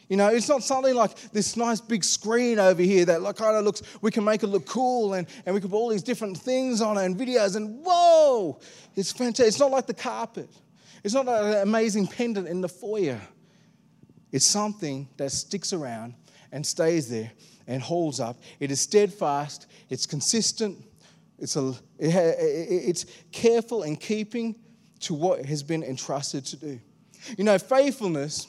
You 0.09 0.17
know, 0.17 0.27
it's 0.27 0.47
not 0.47 0.63
something 0.63 0.93
like 0.93 1.15
this 1.31 1.57
nice 1.57 1.81
big 1.81 2.03
screen 2.03 2.59
over 2.59 2.81
here 2.81 3.05
that 3.05 3.21
like, 3.21 3.37
kind 3.37 3.55
of 3.55 3.63
looks, 3.63 3.81
we 4.01 4.11
can 4.11 4.23
make 4.23 4.43
it 4.43 4.47
look 4.47 4.65
cool 4.67 5.13
and, 5.13 5.27
and 5.45 5.55
we 5.55 5.61
can 5.61 5.69
put 5.69 5.77
all 5.77 5.89
these 5.89 6.03
different 6.03 6.37
things 6.37 6.79
on 6.79 6.97
it 6.97 7.05
and 7.05 7.15
videos 7.15 7.55
and 7.55 7.83
whoa, 7.83 8.59
it's 8.95 9.11
fantastic. 9.11 9.47
It's 9.47 9.59
not 9.59 9.71
like 9.71 9.87
the 9.87 9.95
carpet. 9.95 10.49
It's 11.03 11.13
not 11.13 11.25
like 11.25 11.41
an 11.41 11.61
amazing 11.61 12.07
pendant 12.07 12.47
in 12.47 12.61
the 12.61 12.69
foyer. 12.69 13.19
It's 14.31 14.45
something 14.45 15.07
that 15.17 15.31
sticks 15.31 15.73
around 15.73 16.13
and 16.51 16.65
stays 16.65 17.09
there 17.09 17.31
and 17.67 17.81
holds 17.81 18.19
up. 18.19 18.37
It 18.59 18.69
is 18.69 18.81
steadfast, 18.81 19.65
it's 19.89 20.05
consistent, 20.05 20.77
it's, 21.39 21.55
a, 21.55 21.73
it's 21.99 23.05
careful 23.31 23.83
in 23.83 23.95
keeping 23.95 24.55
to 25.01 25.13
what 25.13 25.45
has 25.45 25.63
been 25.63 25.83
entrusted 25.83 26.45
to 26.45 26.55
do. 26.55 26.79
You 27.37 27.43
know, 27.43 27.57
faithfulness 27.57 28.47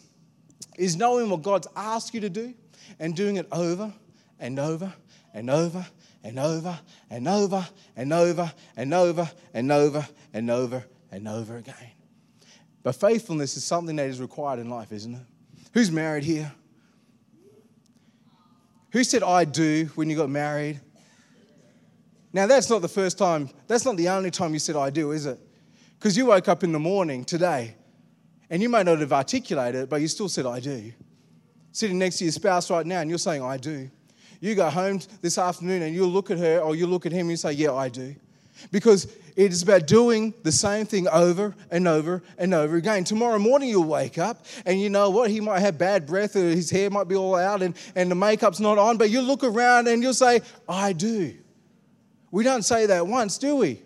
is 0.77 0.97
knowing 0.97 1.31
what 1.31 1.43
God's 1.43 1.67
asked 1.75 2.15
you 2.15 2.21
to 2.21 2.31
do 2.31 2.55
and 2.99 3.15
doing 3.15 3.37
it 3.37 3.47
over 3.51 3.93
and 4.39 4.59
over 4.59 4.93
and 5.35 5.51
over 5.51 5.87
and 6.23 6.39
over 6.39 6.79
and 7.11 7.29
over 7.29 7.69
and 7.97 8.13
over 8.13 8.53
and 8.77 8.95
over 8.95 9.31
and 9.55 9.73
over 9.73 10.09
and 10.33 10.51
over 10.51 10.85
and 11.11 11.29
over 11.29 11.57
again. 11.57 11.91
But 12.83 12.95
faithfulness 12.95 13.57
is 13.57 13.65
something 13.65 13.97
that 13.97 14.07
is 14.07 14.21
required 14.21 14.61
in 14.61 14.71
life, 14.71 14.93
isn't 14.93 15.15
it? 15.15 15.23
Who's 15.73 15.91
married 15.91 16.25
here? 16.25 16.53
Who 18.93 19.05
said 19.05 19.23
I 19.23 19.45
do 19.45 19.91
when 19.95 20.09
you 20.09 20.17
got 20.17 20.31
married? 20.31 20.81
Now, 22.37 22.47
that's 22.47 22.69
not 22.69 22.83
the 22.83 22.89
first 22.89 23.17
time, 23.17 23.49
that's 23.67 23.87
not 23.87 23.97
the 23.97 24.11
only 24.11 24.31
time 24.31 24.53
you 24.53 24.59
said 24.59 24.77
I 24.77 24.91
do, 24.91 25.13
is 25.13 25.25
it? 25.25 25.41
Because 25.99 26.19
you 26.19 26.27
woke 26.27 26.49
up 26.49 26.63
in 26.63 26.71
the 26.71 26.79
morning 26.79 27.25
today 27.25 27.75
and 28.51 28.61
you 28.61 28.69
may 28.69 28.83
not 28.83 28.99
have 28.99 29.15
articulated 29.15 29.85
it, 29.85 29.89
but 29.89 30.03
you 30.03 30.07
still 30.07 30.29
said 30.29 30.45
I 30.45 30.61
do. 30.61 30.93
Sitting 31.73 31.99
next 31.99 32.19
to 32.19 32.25
your 32.25 32.33
spouse 32.33 32.71
right 32.71 32.85
now 32.85 33.01
and 33.01 33.09
you're 33.09 33.19
saying 33.19 33.43
I 33.43 33.57
do. 33.57 33.91
You 34.39 34.55
go 34.55 34.69
home 34.69 35.01
this 35.23 35.39
afternoon 35.39 35.81
and 35.81 35.95
you'll 35.95 36.11
look 36.11 36.31
at 36.31 36.37
her 36.37 36.59
or 36.59 36.77
you 36.77 36.87
look 36.87 37.07
at 37.07 37.13
him 37.13 37.21
and 37.21 37.31
you 37.31 37.37
say, 37.39 37.53
Yeah, 37.53 37.73
I 37.73 37.89
do. 37.89 38.15
Because 38.71 39.05
it 39.35 39.51
is 39.51 39.63
about 39.63 39.87
doing 39.87 40.35
the 40.43 40.53
same 40.53 40.85
thing 40.85 41.09
over 41.09 41.55
and 41.71 41.89
over 41.89 42.23
and 42.37 42.53
over 42.53 42.77
again. 42.77 43.05
Tomorrow 43.05 43.39
morning 43.39 43.71
you'll 43.71 43.85
wake 43.85 44.19
up 44.19 44.45
and 44.67 44.79
you 44.79 44.91
know 44.91 45.09
what? 45.09 45.31
He 45.31 45.41
might 45.41 45.61
have 45.61 45.79
bad 45.79 46.07
breath 46.07 46.37
or 46.37 46.41
his 46.41 46.69
hair 46.69 46.91
might 46.91 47.09
be 47.09 47.17
all 47.17 47.37
out 47.37 47.63
and, 47.63 47.75
and 47.95 48.11
the 48.11 48.15
makeup's 48.15 48.61
not 48.61 48.77
on, 48.77 48.99
but 48.99 49.09
you 49.09 49.23
look 49.23 49.43
around 49.43 49.89
and 49.89 50.03
you'll 50.03 50.13
say, 50.13 50.43
I 50.69 50.93
do. 50.93 51.35
We 52.31 52.45
don't 52.45 52.65
say 52.65 52.87
that 52.87 53.07
once, 53.07 53.39
do 53.39 53.57
we? 53.57 53.81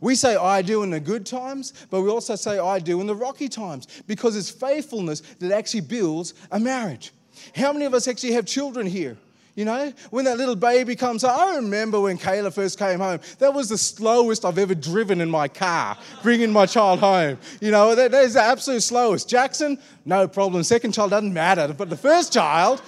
We 0.00 0.14
say 0.14 0.36
I 0.36 0.62
do 0.62 0.82
in 0.82 0.90
the 0.90 1.00
good 1.00 1.24
times, 1.24 1.72
but 1.90 2.02
we 2.02 2.10
also 2.10 2.36
say 2.36 2.58
I 2.58 2.78
do 2.78 3.00
in 3.00 3.06
the 3.06 3.14
rocky 3.14 3.48
times 3.48 3.86
because 4.06 4.36
it's 4.36 4.50
faithfulness 4.50 5.20
that 5.38 5.52
actually 5.52 5.82
builds 5.82 6.34
a 6.50 6.58
marriage. 6.58 7.12
How 7.54 7.72
many 7.72 7.84
of 7.84 7.94
us 7.94 8.08
actually 8.08 8.32
have 8.32 8.46
children 8.46 8.86
here? 8.86 9.16
You 9.54 9.64
know, 9.64 9.90
when 10.10 10.26
that 10.26 10.36
little 10.36 10.54
baby 10.54 10.94
comes 10.94 11.24
I 11.24 11.56
remember 11.56 11.98
when 11.98 12.18
Kayla 12.18 12.52
first 12.52 12.78
came 12.78 13.00
home. 13.00 13.20
That 13.38 13.54
was 13.54 13.70
the 13.70 13.78
slowest 13.78 14.44
I've 14.44 14.58
ever 14.58 14.74
driven 14.74 15.22
in 15.22 15.30
my 15.30 15.48
car, 15.48 15.96
bringing 16.22 16.52
my 16.52 16.66
child 16.66 17.00
home. 17.00 17.38
You 17.62 17.70
know, 17.70 17.94
that, 17.94 18.10
that 18.10 18.24
is 18.24 18.34
the 18.34 18.42
absolute 18.42 18.82
slowest. 18.82 19.30
Jackson, 19.30 19.78
no 20.04 20.28
problem. 20.28 20.62
Second 20.62 20.92
child 20.92 21.10
doesn't 21.10 21.32
matter. 21.32 21.72
But 21.72 21.88
the 21.88 21.96
first 21.96 22.34
child, 22.34 22.82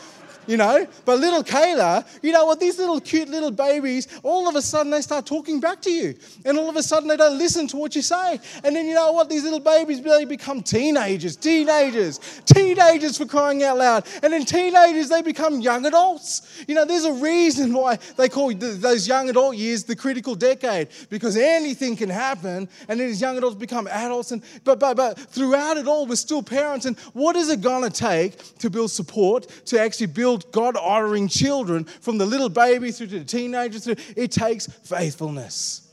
you 0.48 0.56
know. 0.56 0.86
But 1.04 1.20
little 1.20 1.44
Kayla, 1.44 2.04
you 2.22 2.32
know 2.32 2.46
what, 2.46 2.58
these 2.58 2.78
little 2.78 3.00
cute 3.00 3.28
little 3.28 3.52
babies, 3.52 4.08
all 4.24 4.48
of 4.48 4.56
a 4.56 4.62
sudden 4.62 4.90
they 4.90 5.02
start 5.02 5.26
talking 5.26 5.60
back 5.60 5.80
to 5.82 5.90
you. 5.92 6.16
And 6.44 6.58
all 6.58 6.68
of 6.68 6.74
a 6.74 6.82
sudden 6.82 7.08
they 7.08 7.16
don't 7.16 7.38
listen 7.38 7.68
to 7.68 7.76
what 7.76 7.94
you 7.94 8.02
say. 8.02 8.40
And 8.64 8.74
then 8.74 8.86
you 8.86 8.94
know 8.94 9.12
what, 9.12 9.28
these 9.28 9.44
little 9.44 9.60
babies 9.60 10.02
they 10.02 10.24
become 10.24 10.62
teenagers, 10.62 11.36
teenagers, 11.36 12.18
teenagers 12.46 13.18
for 13.18 13.26
crying 13.26 13.62
out 13.62 13.78
loud. 13.78 14.06
And 14.22 14.32
then 14.32 14.44
teenagers, 14.44 15.08
they 15.08 15.22
become 15.22 15.60
young 15.60 15.84
adults. 15.86 16.64
You 16.66 16.74
know, 16.74 16.84
there's 16.84 17.04
a 17.04 17.12
reason 17.12 17.72
why 17.72 17.98
they 18.16 18.28
call 18.28 18.52
those 18.54 19.06
young 19.06 19.28
adult 19.28 19.56
years 19.56 19.84
the 19.84 19.94
critical 19.94 20.34
decade, 20.34 20.88
because 21.10 21.36
anything 21.36 21.96
can 21.96 22.08
happen. 22.08 22.68
And 22.88 22.98
then 22.98 23.08
these 23.08 23.20
young 23.20 23.36
adults 23.36 23.56
become 23.56 23.86
adults. 23.86 24.32
And 24.32 24.42
but 24.64 24.80
but 24.80 24.96
but 24.96 25.18
throughout 25.18 25.76
it 25.76 25.86
all, 25.86 26.06
we're 26.06 26.16
still 26.16 26.42
parents. 26.42 26.86
And 26.86 26.98
what 27.12 27.36
is 27.36 27.50
it 27.50 27.60
gonna 27.60 27.90
take 27.90 28.58
to 28.58 28.70
build 28.70 28.90
support, 28.90 29.46
to 29.66 29.80
actually 29.80 30.06
build 30.06 30.37
build 30.38 30.52
God 30.52 30.76
honoring 30.76 31.28
children 31.28 31.84
from 31.84 32.18
the 32.18 32.26
little 32.26 32.48
baby 32.48 32.90
through 32.90 33.08
to 33.08 33.18
the 33.20 33.24
teenagers. 33.24 33.84
Through, 33.84 33.96
it 34.16 34.30
takes 34.30 34.66
faithfulness. 34.66 35.88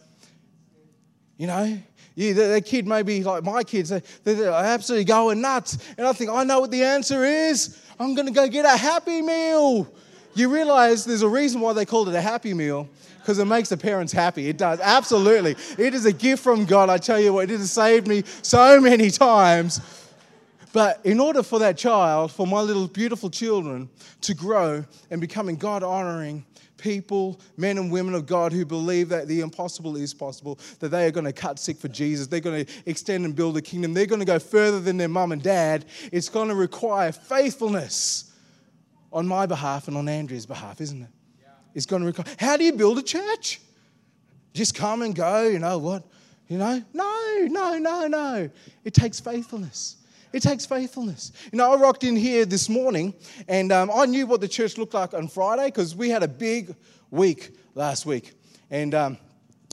You 1.38 1.48
know, 1.48 1.78
yeah, 2.16 2.34
the, 2.34 2.62
kid 2.62 2.88
may 2.88 3.02
be 3.02 3.24
like 3.24 3.44
my 3.44 3.64
kids, 3.64 3.90
they're 4.24 4.52
absolutely 4.52 5.04
going 5.04 5.42
nuts. 5.42 5.78
And 5.98 6.08
I 6.08 6.14
think, 6.14 6.32
I 6.32 6.44
know 6.44 6.62
what 6.62 6.72
the 6.72 6.84
answer 6.84 7.26
is. 7.26 7.82
I'm 8.00 8.16
going 8.16 8.28
to 8.28 8.34
go 8.34 8.48
get 8.48 8.66
a 8.66 8.78
happy 8.78 9.22
meal. 9.22 9.92
You 10.34 10.54
realize 10.54 11.04
there's 11.06 11.24
a 11.24 11.30
reason 11.30 11.62
why 11.62 11.74
they 11.74 11.86
called 11.86 12.10
it 12.10 12.16
a 12.16 12.22
happy 12.22 12.54
meal 12.54 12.88
because 13.20 13.40
it 13.40 13.46
makes 13.46 13.70
the 13.70 13.78
parents 13.78 14.14
happy. 14.14 14.48
It 14.48 14.58
does, 14.58 14.80
absolutely. 14.80 15.56
It 15.78 15.94
is 15.94 16.06
a 16.06 16.14
gift 16.14 16.44
from 16.44 16.66
God. 16.66 16.90
I 16.90 16.98
tell 16.98 17.20
you 17.20 17.34
what, 17.34 17.50
it 17.50 17.60
has 17.60 17.72
saved 17.72 18.08
me 18.08 18.24
so 18.42 18.80
many 18.80 19.10
times 19.10 19.82
but 20.76 21.00
in 21.06 21.22
order 21.22 21.42
for 21.42 21.58
that 21.60 21.78
child, 21.78 22.34
for 22.34 22.46
my 22.46 22.60
little 22.60 22.90
beautiful 22.90 23.30
children 23.30 23.88
to 24.20 24.34
grow 24.34 24.84
and 25.10 25.22
becoming 25.22 25.56
God 25.56 25.84
honoring 25.84 26.46
people, 26.76 27.40
men 27.56 27.78
and 27.78 27.90
women 27.90 28.14
of 28.14 28.26
God 28.26 28.52
who 28.52 28.66
believe 28.66 29.08
that 29.08 29.30
the 29.30 29.40
impossible 29.40 29.96
is 29.96 30.14
possible, 30.14 30.60
that 30.82 30.90
they 30.90 31.06
are 31.06 31.12
going 31.12 31.24
to 31.24 31.32
cut 31.32 31.60
sick 31.60 31.78
for 31.78 31.88
Jesus, 31.88 32.28
they're 32.28 32.42
going 32.42 32.66
to 32.66 32.74
extend 32.88 33.24
and 33.24 33.34
build 33.34 33.56
a 33.56 33.62
kingdom, 33.62 33.94
they're 33.94 34.06
going 34.06 34.20
to 34.20 34.26
go 34.26 34.38
further 34.38 34.82
than 34.82 34.98
their 34.98 35.08
mum 35.08 35.32
and 35.32 35.42
dad, 35.42 35.86
it's 36.12 36.28
going 36.28 36.50
to 36.50 36.56
require 36.56 37.14
faithfulness 37.14 38.34
on 39.14 39.26
my 39.26 39.46
behalf 39.46 39.88
and 39.88 39.96
on 39.96 40.10
Andrea's 40.10 40.46
behalf, 40.46 40.82
isn't 40.82 41.04
it? 41.04 41.10
Yeah. 41.42 41.48
It's 41.74 41.86
going 41.86 42.02
to 42.02 42.06
require. 42.06 42.36
How 42.38 42.58
do 42.58 42.66
you 42.66 42.74
build 42.74 42.98
a 42.98 43.02
church? 43.02 43.62
Just 44.54 44.76
come 44.76 45.04
and 45.04 45.16
go, 45.16 45.48
you 45.48 45.60
know 45.60 45.78
what? 45.78 46.04
You 46.50 46.58
know? 46.58 46.84
No, 46.92 47.48
no, 47.50 47.78
no, 47.78 48.08
no. 48.08 48.50
It 48.84 48.94
takes 48.94 49.22
faithfulness. 49.22 50.02
It 50.36 50.44
takes 50.44 50.66
faithfulness. 50.66 51.32
You 51.54 51.58
know, 51.58 51.72
I 51.72 51.78
rocked 51.78 52.04
in 52.04 52.18
here 52.18 52.44
this 52.44 52.68
morning 52.68 53.14
and 53.48 53.72
um, 53.72 53.90
I 53.90 54.06
knew 54.06 54.28
what 54.28 54.42
the 54.42 54.50
church 54.50 54.78
looked 54.78 54.94
like 54.94 55.14
on 55.14 55.30
Friday 55.30 55.68
because 55.68 55.96
we 55.96 56.10
had 56.10 56.24
a 56.24 56.28
big 56.28 56.76
week 57.10 57.56
last 57.74 58.06
week. 58.06 58.34
And 58.70 58.94
um, 58.94 59.18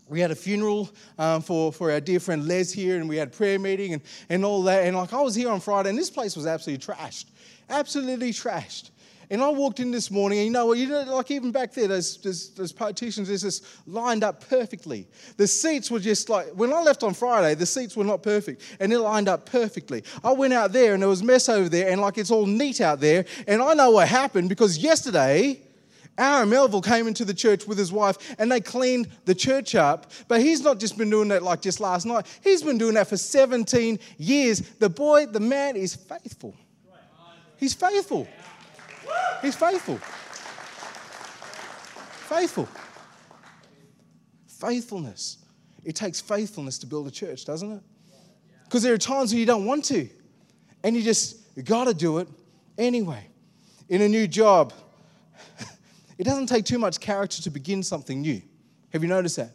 we 0.09 0.21
had 0.21 0.31
a 0.31 0.37
funeral 0.37 0.89
um, 1.19 1.43
for, 1.43 1.73
for 1.73 1.91
our 1.91 2.01
dear 2.01 2.21
friend 2.21 2.47
Les 2.47 2.73
here, 2.73 3.01
and 3.01 3.09
we 3.09 3.17
had 3.17 3.33
prayer 3.33 3.59
meeting 3.59 3.95
and, 3.95 4.03
and 4.29 4.45
all 4.45 4.63
that. 4.63 4.85
And 4.85 4.97
like 4.97 5.13
I 5.13 5.21
was 5.21 5.35
here 5.35 5.51
on 5.51 5.59
Friday, 5.59 5.89
and 5.89 5.99
this 5.99 6.11
place 6.11 6.37
was 6.37 6.47
absolutely 6.47 6.87
trashed, 6.87 7.25
absolutely 7.69 8.33
trashed. 8.33 8.92
And 9.33 9.43
I 9.43 9.49
walked 9.49 9.81
in 9.81 9.91
this 9.91 10.11
morning, 10.11 10.41
and 10.41 10.47
you 10.47 10.53
know 10.53 10.67
what? 10.67 10.77
You 10.77 10.89
know, 10.89 11.05
like 11.05 11.31
even 11.31 11.53
back 11.53 11.73
there, 11.73 11.89
those, 11.89 12.19
those, 12.19 12.51
those 12.51 12.71
partitions 12.71 13.29
just 13.29 13.65
lined 13.87 14.23
up 14.23 14.47
perfectly. 14.47 15.09
The 15.39 15.47
seats 15.47 15.91
were 15.91 16.01
just 16.01 16.29
like, 16.29 16.49
when 16.49 16.71
I 16.71 16.83
left 16.83 17.03
on 17.03 17.15
Friday, 17.15 17.55
the 17.55 17.65
seats 17.65 17.97
were 17.97 18.05
not 18.05 18.23
perfect, 18.23 18.61
and 18.79 18.93
they 18.93 18.97
lined 18.99 19.31
up 19.31 19.47
perfectly. 19.47 20.05
I 20.23 20.33
went 20.33 20.53
out 20.53 20.75
there, 20.75 20.93
and 20.93 21.03
there 21.03 21.09
was 21.09 21.23
mess 21.23 21.49
over 21.49 21.71
there, 21.71 21.89
and 21.89 21.99
like 21.99 22.19
it's 22.19 22.31
all 22.31 22.45
neat 22.45 22.83
out 22.83 23.01
there. 23.01 23.25
And 23.49 23.63
I 23.63 23.73
know 23.73 23.93
what 23.93 24.07
happened 24.07 24.51
because 24.51 24.77
yesterday, 24.77 25.63
Aaron 26.19 26.51
Melville 26.51 26.83
came 26.83 27.07
into 27.07 27.25
the 27.25 27.33
church 27.33 27.67
with 27.67 27.79
his 27.79 27.91
wife 27.91 28.35
and 28.39 28.53
they 28.53 28.61
cleaned 28.61 29.09
the 29.25 29.35
church 29.35 29.75
up. 29.75 30.13
But 30.29 30.43
he's 30.43 30.61
not 30.61 30.79
just 30.79 30.99
been 30.99 31.09
doing 31.09 31.29
that 31.29 31.43
like 31.43 31.63
just 31.63 31.81
last 31.81 32.05
night, 32.05 32.27
he's 32.45 32.63
been 32.63 32.77
doing 32.77 32.93
that 32.95 33.09
for 33.09 33.17
17 33.17 33.99
years. 34.19 34.61
The 34.61 34.91
boy, 34.91 35.25
the 35.25 35.41
man 35.41 35.75
is 35.75 35.97
faithful. 35.97 36.55
He's 37.57 37.73
faithful. 37.73 38.29
He's 39.43 39.57
faithful. 39.57 39.99
Faithful. 42.29 42.69
Faithfulness. 44.47 45.39
It 45.85 45.97
takes 45.97 46.21
faithfulness 46.21 46.79
to 46.79 46.87
build 46.87 47.09
a 47.09 47.11
church, 47.11 47.45
doesn't 47.45 47.73
it? 47.73 47.83
Because 48.65 48.83
there 48.83 48.95
are 48.95 48.99
times 48.99 49.33
when 49.33 49.41
you 49.41 49.47
don't 49.47 49.67
want 49.67 49.85
to, 49.87 50.09
and 50.83 50.97
you 50.97 51.03
just 51.03 51.37
got 51.65 51.85
to 51.85 51.95
do 51.95 52.19
it 52.19 52.29
anyway. 52.79 53.27
In 53.89 54.01
a 54.01 54.09
new 54.09 54.27
job, 54.27 54.73
it 56.19 56.25
doesn't 56.25 56.47
take 56.47 56.65
too 56.65 56.79
much 56.79 57.01
character 57.01 57.43
to 57.43 57.51
begin 57.51 57.83
something 57.83 58.23
new. 58.23 58.41
Have 58.93 59.03
you 59.03 59.09
noticed 59.09 59.37
that? 59.37 59.51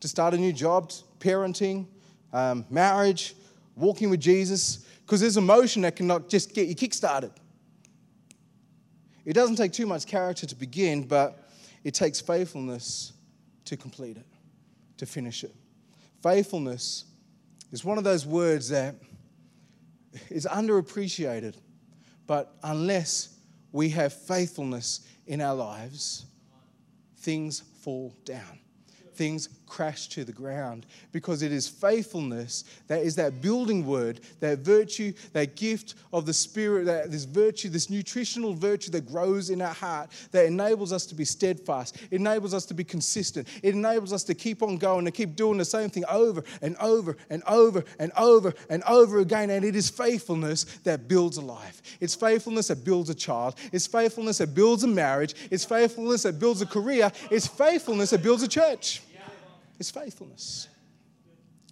To 0.00 0.08
start 0.08 0.32
a 0.34 0.38
new 0.38 0.52
job, 0.52 0.90
parenting, 1.18 1.86
um, 2.32 2.64
marriage, 2.70 3.34
walking 3.76 4.08
with 4.08 4.20
Jesus, 4.20 4.86
because 5.04 5.20
there's 5.20 5.36
emotion 5.36 5.82
that 5.82 5.96
cannot 5.96 6.28
just 6.28 6.54
get 6.54 6.68
you 6.68 6.74
kick-started. 6.74 7.32
It 9.24 9.34
doesn't 9.34 9.56
take 9.56 9.72
too 9.72 9.86
much 9.86 10.06
character 10.06 10.46
to 10.46 10.54
begin, 10.54 11.04
but 11.04 11.48
it 11.84 11.94
takes 11.94 12.20
faithfulness 12.20 13.12
to 13.66 13.76
complete 13.76 14.16
it, 14.16 14.26
to 14.98 15.06
finish 15.06 15.44
it. 15.44 15.54
Faithfulness 16.22 17.04
is 17.70 17.84
one 17.84 17.98
of 17.98 18.04
those 18.04 18.26
words 18.26 18.68
that 18.70 18.96
is 20.28 20.46
underappreciated, 20.50 21.54
but 22.26 22.54
unless 22.62 23.36
we 23.70 23.88
have 23.90 24.12
faithfulness 24.12 25.00
in 25.26 25.40
our 25.40 25.54
lives, 25.54 26.26
things 27.16 27.62
fall 27.80 28.14
down 28.24 28.58
things 29.14 29.48
crash 29.72 30.06
to 30.06 30.22
the 30.22 30.32
ground 30.32 30.84
because 31.12 31.40
it 31.40 31.50
is 31.50 31.66
faithfulness 31.66 32.64
that 32.88 33.00
is 33.00 33.16
that 33.16 33.40
building 33.40 33.86
word, 33.86 34.20
that 34.38 34.58
virtue, 34.58 35.14
that 35.32 35.56
gift 35.56 35.94
of 36.12 36.26
the 36.26 36.34
Spirit, 36.34 36.84
that 36.84 37.10
this 37.10 37.24
virtue, 37.24 37.70
this 37.70 37.88
nutritional 37.88 38.52
virtue 38.52 38.90
that 38.90 39.06
grows 39.06 39.48
in 39.48 39.62
our 39.62 39.72
heart 39.72 40.10
that 40.30 40.44
enables 40.44 40.92
us 40.92 41.06
to 41.06 41.14
be 41.14 41.24
steadfast, 41.24 41.96
enables 42.10 42.52
us 42.52 42.66
to 42.66 42.74
be 42.74 42.84
consistent, 42.84 43.48
it 43.62 43.74
enables 43.74 44.12
us 44.12 44.22
to 44.24 44.34
keep 44.34 44.62
on 44.62 44.76
going, 44.76 45.06
to 45.06 45.10
keep 45.10 45.36
doing 45.36 45.56
the 45.56 45.64
same 45.64 45.88
thing 45.88 46.04
over 46.06 46.44
and 46.60 46.76
over 46.76 47.16
and 47.30 47.42
over 47.46 47.82
and 47.98 48.12
over 48.18 48.52
and 48.68 48.82
over 48.82 49.20
again. 49.20 49.48
And 49.48 49.64
it 49.64 49.74
is 49.74 49.88
faithfulness 49.88 50.64
that 50.84 51.08
builds 51.08 51.38
a 51.38 51.40
life. 51.40 51.80
It's 51.98 52.14
faithfulness 52.14 52.68
that 52.68 52.84
builds 52.84 53.08
a 53.08 53.14
child. 53.14 53.54
It's 53.72 53.86
faithfulness 53.86 54.36
that 54.36 54.54
builds 54.54 54.84
a 54.84 54.88
marriage. 54.88 55.34
It's 55.50 55.64
faithfulness 55.64 56.24
that 56.24 56.38
builds 56.38 56.60
a 56.60 56.66
career. 56.66 57.10
It's 57.30 57.46
faithfulness 57.46 58.10
that 58.10 58.22
builds 58.22 58.42
a 58.42 58.48
church. 58.48 59.00
It's 59.82 59.90
faithfulness. 59.90 60.68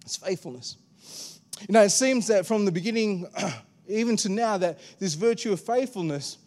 It's 0.03 0.17
faithfulness. 0.17 0.75
You 1.61 1.71
know, 1.71 1.83
it 1.83 1.91
seems 1.91 2.27
that 2.27 2.45
from 2.45 2.65
the 2.65 2.71
beginning, 2.73 3.25
even 3.87 4.17
to 4.17 4.27
now, 4.27 4.57
that 4.57 4.79
this 4.99 5.13
virtue 5.13 5.53
of 5.53 5.61
faithfulness, 5.61 6.37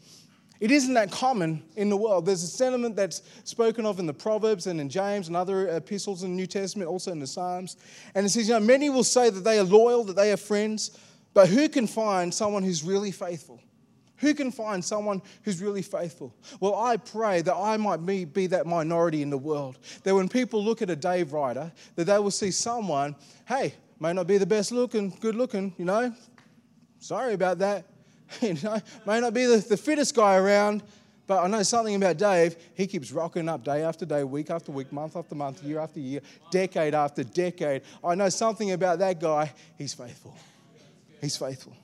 it 0.61 0.71
isn't 0.71 0.93
that 0.93 1.11
common 1.11 1.63
in 1.75 1.89
the 1.89 1.97
world. 1.97 2.27
There's 2.27 2.43
a 2.43 2.49
sentiment 2.49 2.97
that's 2.97 3.23
spoken 3.45 3.87
of 3.87 3.99
in 3.99 4.05
the 4.05 4.13
Proverbs 4.13 4.67
and 4.67 4.79
in 4.79 4.91
James 4.91 5.29
and 5.29 5.37
other 5.39 5.75
epistles 5.75 6.23
in 6.23 6.33
the 6.33 6.37
New 6.37 6.47
Testament, 6.47 6.91
also 6.91 7.13
in 7.13 7.19
the 7.19 7.27
Psalms. 7.27 7.79
And 8.15 8.27
it 8.27 8.29
says, 8.29 8.47
you 8.47 8.53
know, 8.53 8.61
many 8.61 8.91
will 8.91 9.03
say 9.03 9.31
that 9.31 9.41
they 9.41 9.59
are 9.59 9.65
loyal, 9.65 10.05
that 10.05 10.17
they 10.17 10.33
are 10.33 10.37
friends, 10.37 10.99
but 11.33 11.49
who 11.49 11.71
can 11.71 11.87
find 11.87 12.35
someone 12.35 12.63
who's 12.63 12.83
really 12.83 13.11
faithful? 13.11 13.59
Who 14.25 14.33
can 14.33 14.51
find 14.51 14.83
someone 14.83 15.21
who's 15.43 15.61
really 15.61 15.83
faithful? 15.83 16.35
Well, 16.59 16.77
I 16.77 16.97
pray 16.97 17.43
that 17.43 17.55
I 17.55 17.77
might 17.77 18.07
be, 18.07 18.25
be 18.25 18.47
that 18.47 18.67
minority 18.67 19.21
in 19.21 19.29
the 19.29 19.37
world. 19.37 19.79
That 20.03 20.15
when 20.15 20.31
people 20.31 20.65
look 20.65 20.81
at 20.81 20.89
a 20.89 20.97
Dave 20.97 21.35
Ryder, 21.35 21.71
that 21.97 22.05
they 22.07 22.19
will 22.19 22.31
see 22.31 22.51
someone, 22.51 23.17
hey, 23.47 23.75
may 24.01 24.15
not 24.15 24.27
be 24.27 24.39
the 24.39 24.47
best 24.47 24.73
looking, 24.73 25.15
good 25.21 25.35
looking, 25.35 25.75
you 25.77 25.85
know. 25.85 26.11
Sorry 27.01 27.35
about 27.35 27.59
that. 27.59 27.85
you 28.41 28.55
know, 28.63 28.81
may 29.07 29.21
not 29.21 29.35
be 29.35 29.45
the, 29.45 29.59
the 29.59 29.77
fittest 29.77 30.15
guy 30.15 30.37
around, 30.37 30.83
but 31.27 31.45
I 31.45 31.47
know 31.47 31.63
something 31.63 31.95
about 31.95 32.17
Dave. 32.17 32.57
He 32.73 32.87
keeps 32.87 33.13
rocking 33.13 33.47
up 33.47 33.63
day 33.63 33.83
after 33.83 34.07
day, 34.07 34.25
week 34.25 34.49
after 34.49 34.73
week, 34.73 34.91
month 34.91 35.17
after 35.17 35.35
month, 35.35 35.63
year 35.63 35.81
after 35.81 36.01
year, 36.01 36.23
decade 36.51 36.95
after 36.95 37.25
decade. 37.25 37.83
I 38.03 38.15
know 38.15 38.31
something 38.31 38.73
about 38.73 39.01
that 39.01 39.21
guy. 39.21 39.53
He's 39.77 39.93
faithful. 39.93 40.35
He's 41.21 41.37
faithful. 41.37 41.77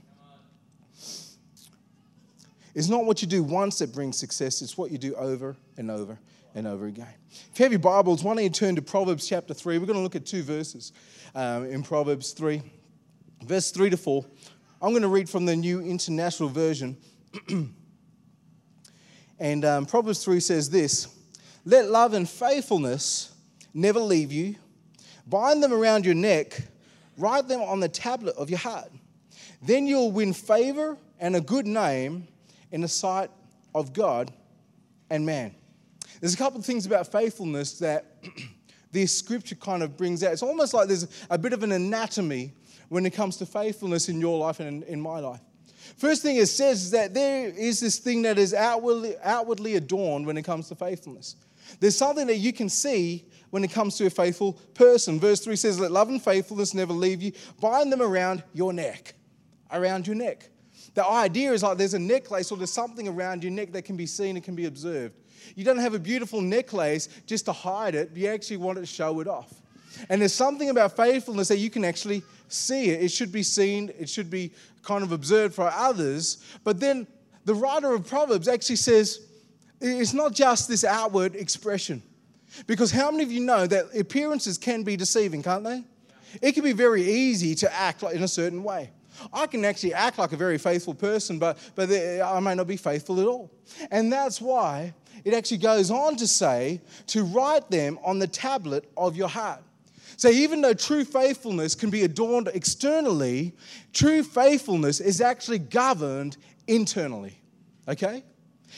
It's 2.75 2.89
not 2.89 3.05
what 3.05 3.21
you 3.21 3.29
do 3.29 3.43
once 3.43 3.79
that 3.81 3.93
brings 3.93 4.17
success, 4.17 4.63
it's 4.63 4.79
what 4.79 4.91
you 4.91 4.99
do 4.99 5.15
over 5.15 5.57
and 5.77 5.91
over 5.91 6.19
and 6.55 6.67
over 6.67 6.87
again. 6.87 7.09
If 7.31 7.59
you 7.59 7.65
have 7.65 7.73
your 7.73 7.81
Bibles, 7.81 8.23
why 8.23 8.35
don't 8.35 8.45
you 8.45 8.51
turn 8.51 8.77
to 8.77 8.83
Proverbs 8.83 9.29
chapter 9.29 9.55
3? 9.55 9.79
We're 9.79 9.87
going 9.87 9.99
to 9.99 10.03
look 10.03 10.17
at 10.17 10.27
two 10.27 10.43
verses 10.43 10.93
um, 11.35 11.67
in 11.67 11.83
Proverbs 11.83 12.33
3, 12.33 12.63
verse 13.45 13.71
3 13.73 13.91
to 13.91 13.97
4. 13.97 14.25
I'm 14.83 14.91
going 14.91 15.03
to 15.03 15.09
read 15.09 15.29
from 15.29 15.47
the 15.47 15.57
New 15.57 15.81
International 15.81 16.49
Version. 16.49 16.97
and 19.39 19.65
um, 19.65 19.87
Proverbs 19.87 20.25
3 20.25 20.39
says 20.41 20.71
this 20.71 21.09
Let 21.65 21.91
love 21.91 22.15
and 22.15 22.29
faithfulness 22.29 23.35
never 23.75 24.01
leave 24.01 24.33
you, 24.33 24.55
bind 25.27 25.63
them 25.63 25.73
around 25.73 26.05
your 26.05 26.15
neck, 26.15 26.63
write 27.17 27.49
them 27.49 27.61
on 27.61 27.81
the 27.81 27.89
tablet 27.89 28.37
of 28.37 28.49
your 28.49 28.61
heart. 28.61 28.91
Then 29.61 29.87
you'll 29.87 30.13
win 30.13 30.33
favor 30.33 30.97
and 31.19 31.37
a 31.37 31.41
good 31.41 31.67
name 31.67 32.29
in 32.73 32.81
the 32.81 32.89
sight 32.89 33.31
of 33.75 33.93
God 33.93 34.33
and 35.11 35.25
man. 35.25 35.55
There's 36.21 36.35
a 36.35 36.37
couple 36.37 36.59
of 36.59 36.67
things 36.67 36.87
about 36.87 37.11
faithfulness 37.11 37.79
that 37.79 38.25
this 38.93 39.17
scripture 39.17 39.55
kind 39.55 39.83
of 39.83 39.97
brings 39.97 40.23
out. 40.23 40.33
It's 40.33 40.43
almost 40.43 40.75
like 40.75 40.89
there's 40.89 41.07
a 41.31 41.39
bit 41.39 41.53
of 41.53 41.63
an 41.63 41.73
anatomy 41.73 42.53
when 42.89 43.07
it 43.07 43.11
comes 43.11 43.37
to 43.39 43.47
faithfulness 43.47 44.09
in 44.09 44.21
your 44.21 44.39
life 44.39 44.61
and 44.61 44.83
in, 44.85 45.01
my 45.01 45.21
life. 45.21 45.41
First 45.97 46.23
thing 46.23 46.37
it 46.37 46.47
says 46.47 46.83
is 46.83 46.91
that 46.91 47.15
there 47.15 47.49
is 47.49 47.81
this 47.81 47.99
thing 47.99 48.23
that 48.23 48.39
is 48.39 48.53
outwardly, 48.53 49.17
outwardly 49.23 49.77
adorned 49.77 50.27
when 50.27 50.37
it 50.37 50.43
comes 50.43 50.69
to 50.69 50.75
faithfulness. 50.75 51.37
There's 51.79 51.97
something 51.97 52.27
that 52.27 52.37
you 52.37 52.53
can 52.53 52.69
see 52.69 53.25
when 53.51 53.63
it 53.63 53.71
comes 53.71 53.97
to 53.97 54.07
a 54.07 54.11
faithful 54.11 54.55
person. 54.75 55.21
Verse 55.21 55.41
3 55.41 55.57
says, 55.57 55.79
Let 55.79 55.93
love 55.93 56.09
and 56.09 56.23
faithfulness 56.23 56.75
never 56.75 56.93
leave 56.93 57.23
you. 57.23 57.33
Bind 57.61 57.93
them 57.93 58.03
around 58.03 58.43
your 58.53 58.73
neck. 58.73 59.15
Around 59.73 60.07
your 60.07 60.17
neck. 60.17 60.50
The 60.95 61.07
idea 61.07 61.53
is 61.53 61.63
like 61.63 61.79
there's 61.79 61.95
a 61.95 61.99
necklace 61.99 62.51
or 62.51 62.59
there's 62.59 62.73
something 62.73 63.09
around 63.09 63.45
your 63.45 63.53
neck 63.53 63.73
that 63.73 63.83
can 63.83 63.97
be 63.97 64.07
seen 64.07 64.37
and 64.37 64.45
can 64.45 64.55
be 64.55 64.67
observed. 64.67 65.15
You 65.55 65.65
don't 65.65 65.79
have 65.79 65.95
a 65.95 65.99
beautiful 65.99 66.41
necklace 66.41 67.09
just 67.27 67.47
to 67.47 67.53
hide 67.53 67.95
it, 67.95 68.11
you 68.15 68.29
actually 68.29 68.59
want 68.59 68.79
to 68.79 68.87
show 68.87 69.21
it 69.21 69.29
off. 69.29 69.53
And 70.09 70.21
there's 70.21 70.35
something 70.35 70.71
about 70.71 70.97
faithfulness 70.97 71.49
that 71.49 71.59
you 71.59 71.71
can 71.71 71.85
actually 71.85 72.23
see 72.49 72.91
it. 72.91 73.03
It 73.03 73.11
should 73.11 73.33
be 73.33 73.43
seen, 73.43 73.93
it 73.99 74.09
should 74.09 74.31
be 74.31 74.53
kind 74.83 75.03
of 75.03 75.13
observed 75.13 75.55
for 75.55 75.69
others. 75.69 76.45
But 76.65 76.81
then 76.81 77.07
the 77.45 77.55
writer 77.55 77.93
of 77.93 78.07
Proverbs 78.07 78.49
actually 78.49 78.77
says 78.77 79.27
it's 79.81 80.13
not 80.13 80.33
just 80.33 80.69
this 80.69 80.85
outward 80.85 81.35
expression. 81.35 82.03
Because 82.67 82.91
how 82.91 83.11
many 83.11 83.23
of 83.23 83.31
you 83.31 83.41
know 83.41 83.67
that 83.67 83.87
appearances 83.97 84.59
can 84.59 84.83
be 84.83 84.97
deceiving, 84.97 85.43
can't 85.43 85.65
they? 85.65 85.85
It 86.43 86.53
can 86.53 86.65
be 86.65 86.73
very 86.73 87.03
easy 87.03 87.55
to 87.57 87.73
act 87.73 88.03
in 88.03 88.23
a 88.23 88.29
certain 88.29 88.63
way. 88.63 88.91
I 89.33 89.47
can 89.47 89.65
actually 89.65 89.95
act 89.95 90.19
like 90.19 90.33
a 90.33 90.37
very 90.37 90.59
faithful 90.59 90.95
person, 90.95 91.39
but, 91.39 91.59
but 91.75 91.91
I 91.91 92.41
may 92.41 92.55
not 92.55 92.67
be 92.67 92.77
faithful 92.77 93.21
at 93.21 93.27
all. 93.27 93.51
And 93.91 94.13
that's 94.13 94.41
why 94.41 94.95
it 95.25 95.35
actually 95.35 95.59
goes 95.59 95.91
on 95.91 96.17
to 96.17 96.27
say 96.27 96.81
to 97.09 97.25
write 97.25 97.71
them 97.71 97.99
on 98.05 98.19
the 98.19 98.27
tablet 98.27 98.91
of 98.97 99.17
your 99.17 99.29
heart. 99.29 99.63
So 100.17 100.29
even 100.29 100.61
though 100.61 100.75
true 100.75 101.05
faithfulness 101.05 101.75
can 101.75 101.89
be 101.89 102.03
adorned 102.03 102.51
externally, 102.53 103.55
true 103.93 104.23
faithfulness 104.23 105.01
is 105.01 105.21
actually 105.21 105.61
governed 105.61 106.37
internally. 106.67 107.41
Okay? 107.89 108.23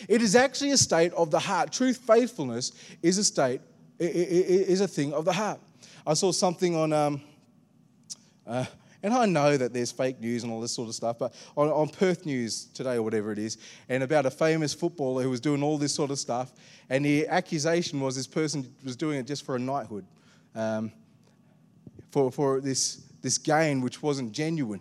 It 0.09 0.23
is 0.23 0.37
actually 0.37 0.71
a 0.71 0.77
state 0.77 1.13
of 1.15 1.31
the 1.31 1.39
heart. 1.39 1.73
True 1.73 1.93
faithfulness 1.93 2.73
is 3.03 3.19
a 3.19 3.25
state, 3.25 3.61
is 3.99 4.81
a 4.81 4.89
thing 4.89 5.13
of 5.13 5.25
the 5.25 5.33
heart. 5.33 5.61
I 6.07 6.15
saw 6.15 6.33
something 6.33 6.75
on 6.75 6.93
um, 6.93 7.21
uh, 8.47 8.65
and 9.03 9.13
I 9.13 9.27
know 9.27 9.57
that 9.57 9.73
there's 9.73 9.91
fake 9.91 10.21
news 10.21 10.45
and 10.45 10.53
all 10.53 10.61
this 10.61 10.73
sort 10.73 10.89
of 10.89 10.95
stuff, 10.95 11.19
but 11.19 11.35
on, 11.57 11.69
on 11.69 11.89
Perth 11.89 12.25
News 12.25 12.67
today 12.67 12.95
or 12.95 13.03
whatever 13.03 13.33
it 13.33 13.39
is, 13.39 13.59
and 13.89 14.03
about 14.03 14.27
a 14.27 14.31
famous 14.31 14.73
footballer 14.73 15.23
who 15.23 15.31
was 15.31 15.41
doing 15.41 15.63
all 15.63 15.77
this 15.77 15.95
sort 15.95 16.11
of 16.11 16.19
stuff, 16.19 16.53
and 16.89 17.05
the 17.05 17.27
accusation 17.29 18.01
was 18.01 18.15
this 18.15 18.27
person 18.27 18.73
was 18.85 18.97
doing 18.97 19.19
it 19.19 19.27
just 19.27 19.45
for 19.45 19.57
a 19.57 19.59
knighthood, 19.59 20.05
um, 20.55 20.93
for, 22.11 22.31
for 22.31 22.61
this, 22.61 23.03
this 23.23 23.39
gain 23.39 23.81
which 23.81 24.03
wasn't 24.03 24.31
genuine. 24.33 24.81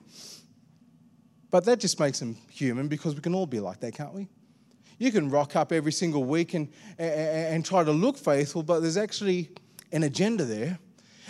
But 1.49 1.65
that 1.65 1.79
just 1.79 1.99
makes 1.99 2.21
him 2.21 2.37
human 2.49 2.87
because 2.87 3.15
we 3.15 3.21
can 3.21 3.33
all 3.33 3.47
be 3.47 3.59
like 3.59 3.79
that, 3.79 3.93
can't 3.93 4.13
we? 4.13 4.27
You 4.99 5.11
can 5.11 5.31
rock 5.31 5.55
up 5.55 5.71
every 5.71 5.91
single 5.91 6.23
week 6.23 6.53
and, 6.53 6.69
and, 6.99 7.55
and 7.55 7.65
try 7.65 7.83
to 7.83 7.91
look 7.91 8.17
faithful, 8.17 8.61
but 8.61 8.81
there's 8.81 8.97
actually 8.97 9.49
an 9.91 10.03
agenda 10.03 10.45
there 10.45 10.77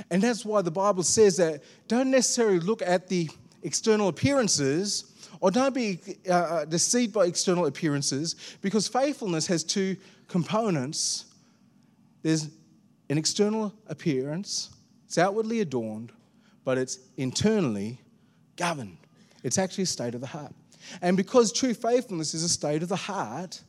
and 0.10 0.22
that's 0.22 0.46
why 0.46 0.62
the 0.62 0.72
Bible 0.72 1.04
says 1.04 1.38
that 1.38 1.62
don't 1.88 2.12
necessarily 2.12 2.60
look 2.60 2.82
at 2.82 3.08
the 3.08 3.30
external 3.64 4.08
appearances 4.08 5.06
or 5.40 5.52
don't 5.52 5.74
be 5.74 6.00
uh, 6.30 6.34
uh, 6.34 6.66
deceived 6.66 7.14
by 7.14 7.26
external 7.26 7.66
appearances 7.66 8.58
because 8.62 8.88
faithfulness 8.88 9.48
has 9.48 9.64
two 9.64 9.96
components 10.28 11.26
there's 12.22 12.50
an 13.10 13.18
external 13.18 13.74
appearance, 13.88 14.70
it's 15.06 15.18
outwardly 15.18 15.62
adorned, 15.62 16.12
but 16.64 16.78
it's 16.78 17.00
internally 17.18 18.00
governed. 18.56 18.98
It's 19.44 19.58
actually 19.58 19.84
a 19.84 19.88
state 19.88 20.16
of 20.16 20.22
the 20.22 20.28
heart. 20.28 20.54
And 21.02 21.18
because 21.18 21.52
true 21.52 21.74
faithfulness 21.74 22.34
is 22.34 22.44
a 22.44 22.50
state 22.50 22.84
of 22.84 22.90
the 22.90 22.96
heart, 22.96 23.62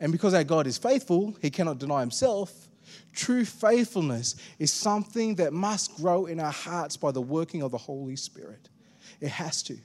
and 0.00 0.10
because 0.12 0.34
our 0.34 0.44
God 0.44 0.66
is 0.66 0.76
faithful, 0.76 1.36
he 1.40 1.50
cannot 1.50 1.78
deny 1.78 2.00
himself, 2.00 2.68
True 3.12 3.44
faithfulness 3.44 4.36
is 4.58 4.72
something 4.72 5.36
that 5.36 5.52
must 5.52 5.96
grow 5.96 6.26
in 6.26 6.40
our 6.40 6.52
hearts 6.52 6.96
by 6.96 7.10
the 7.10 7.22
working 7.22 7.62
of 7.62 7.70
the 7.70 7.78
Holy 7.78 8.16
Spirit. 8.16 8.68
It 9.20 9.28
has 9.28 9.62
to. 9.64 9.76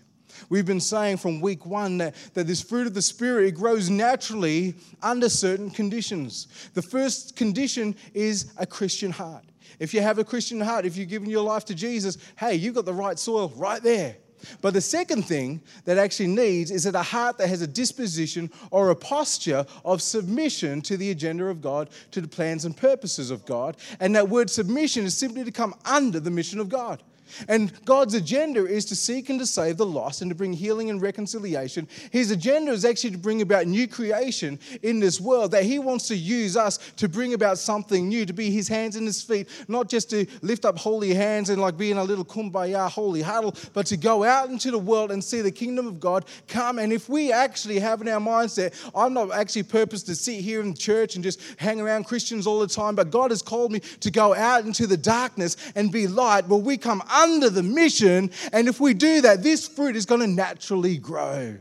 We've 0.50 0.66
been 0.66 0.80
saying 0.80 1.18
from 1.18 1.42
week 1.42 1.66
one 1.66 1.98
that, 1.98 2.16
that 2.34 2.48
this 2.48 2.62
fruit 2.62 2.88
of 2.88 2.94
the 2.94 3.02
Spirit 3.02 3.56
grows 3.56 3.90
naturally 3.90 4.76
under 5.02 5.30
certain 5.30 5.70
conditions. 5.70 6.48
The 6.74 6.82
first 6.82 7.36
condition 7.36 7.96
is 8.14 8.52
a 8.58 8.66
Christian 8.66 9.12
heart. 9.12 9.44
If 9.80 9.94
you 9.94 10.02
have 10.02 10.20
a 10.20 10.24
Christian 10.24 10.60
heart, 10.62 10.86
if 10.86 10.98
you've 10.98 11.10
given 11.10 11.30
your 11.30 11.44
life 11.44 11.66
to 11.66 11.76
Jesus, 11.76 12.18
hey, 12.38 12.56
you've 12.56 12.76
got 12.76 12.86
the 12.86 12.94
right 12.94 13.18
soil 13.18 13.52
right 13.56 13.82
there. 13.82 14.18
But 14.62 14.74
the 14.74 14.82
second 14.82 15.24
thing 15.24 15.62
that 15.86 15.98
actually 15.98 16.28
needs 16.28 16.72
is 16.72 16.84
that 16.84 16.96
a 16.96 17.02
heart 17.02 17.38
that 17.38 17.48
has 17.48 17.62
a 17.62 17.68
disposition 17.68 18.52
or 18.72 18.90
a 18.90 18.96
posture 18.96 19.66
of 19.86 20.02
submission 20.02 20.82
to 20.82 20.98
the 20.98 21.12
agenda 21.12 21.46
of 21.46 21.62
God, 21.62 21.90
to 22.12 22.22
the 22.22 22.28
plans 22.28 22.66
and 22.66 22.76
purposes 22.76 23.32
of 23.32 23.46
God. 23.46 23.78
And 24.00 24.16
that 24.16 24.30
word 24.30 24.50
submission 24.50 25.06
is 25.06 25.18
simply 25.18 25.44
to 25.44 25.52
come 25.52 25.76
under 25.86 26.20
the 26.20 26.32
mission 26.32 26.60
of 26.60 26.70
God. 26.70 27.04
And 27.48 27.74
God's 27.86 28.14
agenda 28.14 28.66
is 28.66 28.86
to 28.86 28.96
seek 28.96 29.30
and 29.30 29.40
to 29.40 29.46
save 29.46 29.78
the 29.78 29.86
lost 29.86 30.22
and 30.22 30.30
to 30.30 30.36
bring 30.36 30.54
healing 30.54 30.90
and 30.90 31.02
reconciliation. 31.02 31.88
His 32.12 32.32
agenda 32.32 32.72
is 32.72 32.86
actually 32.86 33.12
to 33.12 33.18
bring 33.18 33.42
about 33.42 33.68
new 33.68 33.88
creation 33.88 34.60
in 34.84 35.00
this 35.00 35.20
world, 35.20 35.52
that 35.52 35.64
He 35.64 35.80
wants 35.80 36.08
to 36.08 36.16
use 36.16 36.58
us 36.58 36.78
to 36.98 37.08
bring 37.08 37.34
about 37.34 37.58
something 37.58 38.08
new, 38.08 38.26
to 38.26 38.34
be 38.34 38.52
His 38.52 38.68
hands 38.68 38.96
and 38.96 39.06
His 39.06 39.22
feet, 39.22 39.48
not 39.68 39.90
just 39.90 40.10
to 40.12 40.26
lift 40.42 40.66
up 40.66 40.78
holy 40.78 41.14
hands 41.14 41.50
and 41.50 41.62
like 41.62 41.78
be 41.78 41.92
in 41.92 41.98
a 41.98 42.04
little 42.04 42.26
kumbaya 42.26 42.90
holy 42.90 43.22
huddle, 43.22 43.56
but 43.74 43.86
to 43.88 43.98
go 43.98 44.24
out 44.24 44.50
into 44.50 44.72
the 44.72 44.80
world 44.80 45.12
and 45.12 45.24
see 45.24 45.42
the 45.42 45.52
kingdom 45.52 45.88
of 45.88 46.00
God 46.00 46.26
come. 46.48 46.80
And 46.80 46.92
if 46.92 47.10
we 47.10 47.32
actually 47.32 47.80
have 47.80 48.02
in 48.02 48.08
our 48.08 48.20
mindset, 48.20 48.74
I'm 48.96 49.14
not 49.14 49.32
actually 49.32 49.64
purposed 49.64 50.06
to 50.08 50.16
sit 50.16 50.42
here 50.42 50.62
in 50.62 50.74
church 50.74 51.16
and 51.16 51.24
just 51.24 51.40
hang 51.58 51.80
around 51.80 52.06
Christians 52.06 52.48
all 52.48 52.60
the 52.60 52.68
time, 52.68 52.96
but 52.96 53.12
God 53.12 53.32
has 53.32 53.42
called 53.42 53.72
me 53.72 53.80
to 53.80 54.12
go 54.12 54.34
out 54.36 54.66
into 54.66 54.88
the 54.88 54.98
darkness 54.98 55.58
and 55.76 55.92
be 55.92 56.08
light. 56.08 56.48
Well, 56.48 56.62
we 56.62 56.78
come 56.78 57.04
under 57.20 57.50
the 57.50 57.64
mission. 57.64 58.32
And 58.54 58.68
if 58.68 58.80
we 58.80 58.94
do 58.94 59.22
that, 59.22 59.44
this 59.44 59.68
fruit 59.68 59.96
is 59.96 60.06
going 60.06 60.22
to 60.22 60.28
naturally 60.28 60.98
grow. 60.98 61.60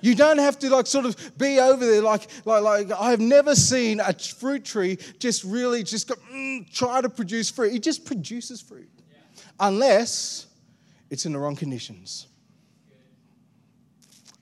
You 0.00 0.14
don't 0.14 0.38
have 0.38 0.58
to 0.60 0.70
like 0.70 0.86
sort 0.86 1.06
of 1.06 1.38
be 1.38 1.58
over 1.58 1.84
there 1.84 2.02
like 2.02 2.28
like 2.44 2.62
like 2.62 2.92
I've 2.98 3.18
never 3.20 3.54
seen 3.54 3.98
a 4.00 4.12
fruit 4.12 4.64
tree 4.64 4.98
just 5.18 5.42
really 5.42 5.82
just 5.82 6.08
go, 6.08 6.14
mm, 6.32 6.70
try 6.72 7.00
to 7.00 7.08
produce 7.08 7.50
fruit. 7.50 7.74
It 7.74 7.82
just 7.82 8.04
produces 8.04 8.60
fruit, 8.60 8.90
unless 9.58 10.46
it's 11.10 11.26
in 11.26 11.32
the 11.32 11.38
wrong 11.38 11.56
conditions. 11.56 12.26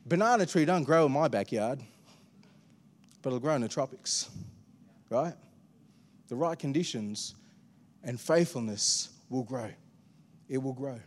Banana 0.07 0.45
tree 0.45 0.65
don't 0.65 0.85
grow 0.85 1.07
in 1.07 1.13
my 1.13 1.29
backyard, 1.29 1.81
but 3.23 3.31
it'll 3.31 3.41
grow 3.41 3.55
in 3.55 3.63
the 3.63 3.69
tropics, 3.69 4.29
right? 5.09 5.35
The 6.29 6.37
right 6.37 6.59
conditions 6.59 7.37
and 8.03 8.21
faithfulness 8.21 9.09
will 9.31 9.45
grow. 9.45 9.71
It 10.49 10.59
will 10.59 10.73
grow. 10.73 10.99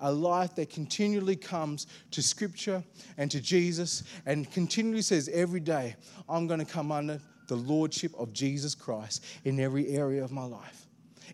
A 0.00 0.10
life 0.10 0.54
that 0.56 0.70
continually 0.70 1.36
comes 1.36 1.86
to 2.10 2.22
Scripture 2.22 2.82
and 3.16 3.30
to 3.30 3.40
Jesus 3.40 4.02
and 4.26 4.50
continually 4.50 5.02
says 5.02 5.28
every 5.32 5.60
day, 5.60 5.96
I'm 6.28 6.46
going 6.46 6.60
to 6.60 6.66
come 6.66 6.90
under 6.90 7.20
the 7.46 7.56
Lordship 7.56 8.12
of 8.18 8.32
Jesus 8.32 8.74
Christ 8.74 9.24
in 9.44 9.58
every 9.60 9.88
area 9.88 10.22
of 10.22 10.32
my 10.32 10.44
life. 10.44 10.86